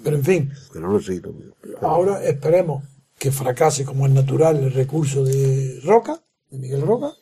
[0.01, 1.33] Pero en fin, pero no lo he seguido.
[1.61, 2.85] Pero- ahora esperemos
[3.17, 7.13] que fracase como es natural el recurso de Roca, de Miguel Roca,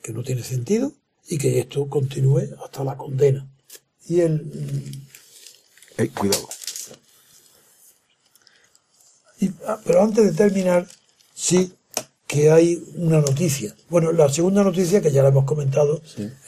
[0.00, 0.92] que no tiene sentido,
[1.28, 3.48] y que esto continúe hasta la condena.
[4.06, 5.02] Y el,
[5.96, 6.48] Eh, cuidado.
[9.40, 10.86] Y- ah, pero antes de terminar,
[11.34, 11.72] sí
[12.26, 13.74] que hay una noticia.
[13.90, 16.00] Bueno, la segunda noticia, que ya la hemos comentado,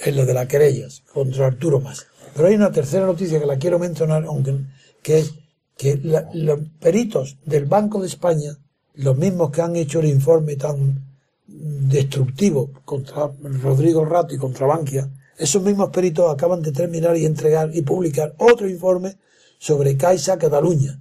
[0.05, 2.07] es la de las querellas contra Arturo Mas.
[2.35, 4.57] Pero hay una tercera noticia que la quiero mencionar, aunque
[5.03, 5.35] que es
[5.77, 8.57] que la- los peritos del Banco de España,
[8.95, 11.05] los mismos que han hecho el informe tan
[11.47, 13.31] destructivo contra
[13.63, 18.35] Rodrigo Rato y contra Bankia, esos mismos peritos acaban de terminar y entregar y publicar
[18.39, 19.17] otro informe
[19.59, 21.01] sobre Caixa Cataluña,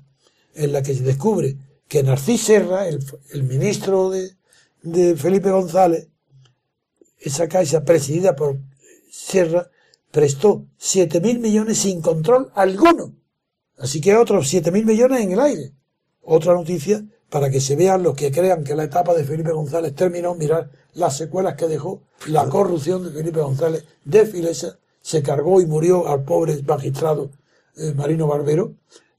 [0.54, 1.58] en la que se descubre
[1.88, 3.00] que Narcís Serra, el,
[3.32, 4.32] el ministro de,
[4.86, 6.08] de Felipe González,
[7.20, 8.58] esa Caixa presidida por
[9.12, 9.70] Serra,
[10.12, 13.14] prestó 7.000 millones sin control alguno.
[13.78, 15.74] Así que otros 7.000 millones en el aire.
[16.22, 19.94] Otra noticia para que se vean los que crean que la etapa de Felipe González
[19.96, 25.60] terminó, mirar las secuelas que dejó la corrupción de Felipe González de Filesa, se cargó
[25.60, 27.32] y murió al pobre magistrado
[27.78, 28.76] eh, Marino Barbero.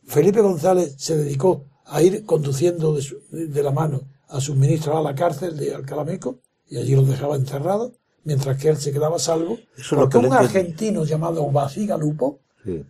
[0.06, 4.96] Felipe González se dedicó a ir conduciendo de, su- de la mano a sus ministros
[4.96, 7.92] a la cárcel de Alcalameco y allí los dejaba encerrados,
[8.24, 9.58] mientras que él se quedaba salvo.
[9.76, 12.84] Eso porque que un argentino llamado Baciga Lupo, Sí.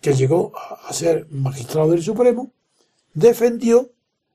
[0.00, 2.50] que llegó a ser magistrado del Supremo,
[3.12, 3.90] defendió,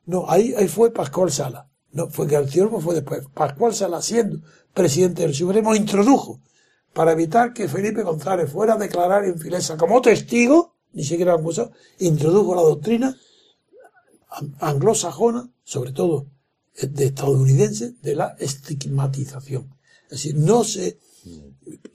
[0.05, 4.39] no, ahí, ahí fue Pascual Sala, no, fue García fue después, Pascual Sala siendo
[4.73, 6.39] presidente del Supremo introdujo,
[6.93, 11.71] para evitar que Felipe González fuera a declarar en Filesa como testigo, ni siquiera acusado,
[11.99, 13.17] introdujo la doctrina
[14.59, 16.28] anglosajona, sobre todo
[16.75, 19.73] eh, de estadounidense, de la estigmatización.
[20.05, 20.99] Es decir, no se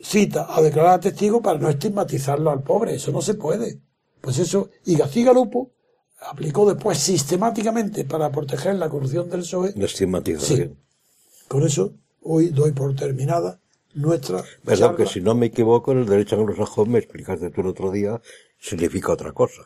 [0.01, 3.81] cita a declarar a testigo para no estigmatizarlo al pobre, eso no se puede.
[4.21, 5.73] Pues eso, y García Lupo
[6.21, 9.73] aplicó después sistemáticamente para proteger la corrupción del PSOE.
[9.77, 10.69] La estigmatización.
[10.69, 11.45] Sí.
[11.49, 13.61] Con eso, hoy doy por terminada
[13.95, 17.67] nuestra Perdón, que si no me equivoco, en el derecho anglosajón, me explicaste tú el
[17.69, 18.21] otro día,
[18.59, 19.63] significa otra cosa.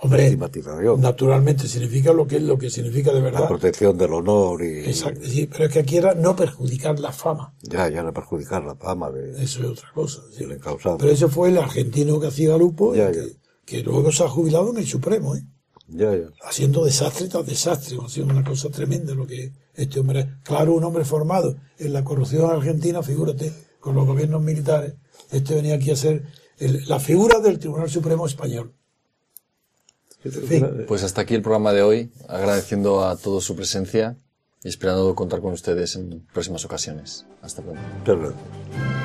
[0.00, 0.38] Hombre,
[0.98, 3.48] naturalmente significa lo que es lo que significa de La verdad.
[3.48, 4.84] protección del honor y...
[4.86, 7.52] Exacto, sí, pero es que aquí era no perjudicar la fama.
[7.62, 10.22] Ya, ya no perjudicar la fama de, Eso es otra cosa.
[10.30, 10.44] sí.
[10.46, 13.34] Pero ese fue el argentino que hacía Lupo, Ya, que, ya.
[13.64, 15.34] que luego se ha jubilado en el Supremo.
[15.34, 15.42] ¿eh?
[15.88, 16.26] Ya, ya.
[16.44, 21.04] haciendo desastre tras desastre, haciendo una cosa tremenda lo que este hombre, claro, un hombre
[21.04, 24.94] formado en la corrupción argentina, figúrate, con los gobiernos militares,
[25.32, 26.22] este venía aquí a ser
[26.58, 28.74] el- la figura del Tribunal Supremo Español.
[30.86, 34.16] Pues hasta aquí el programa de hoy, agradeciendo a todos su presencia
[34.62, 37.26] y esperando contar con ustedes en próximas ocasiones.
[37.42, 37.80] Hasta pronto.
[37.98, 38.97] Muchas gracias.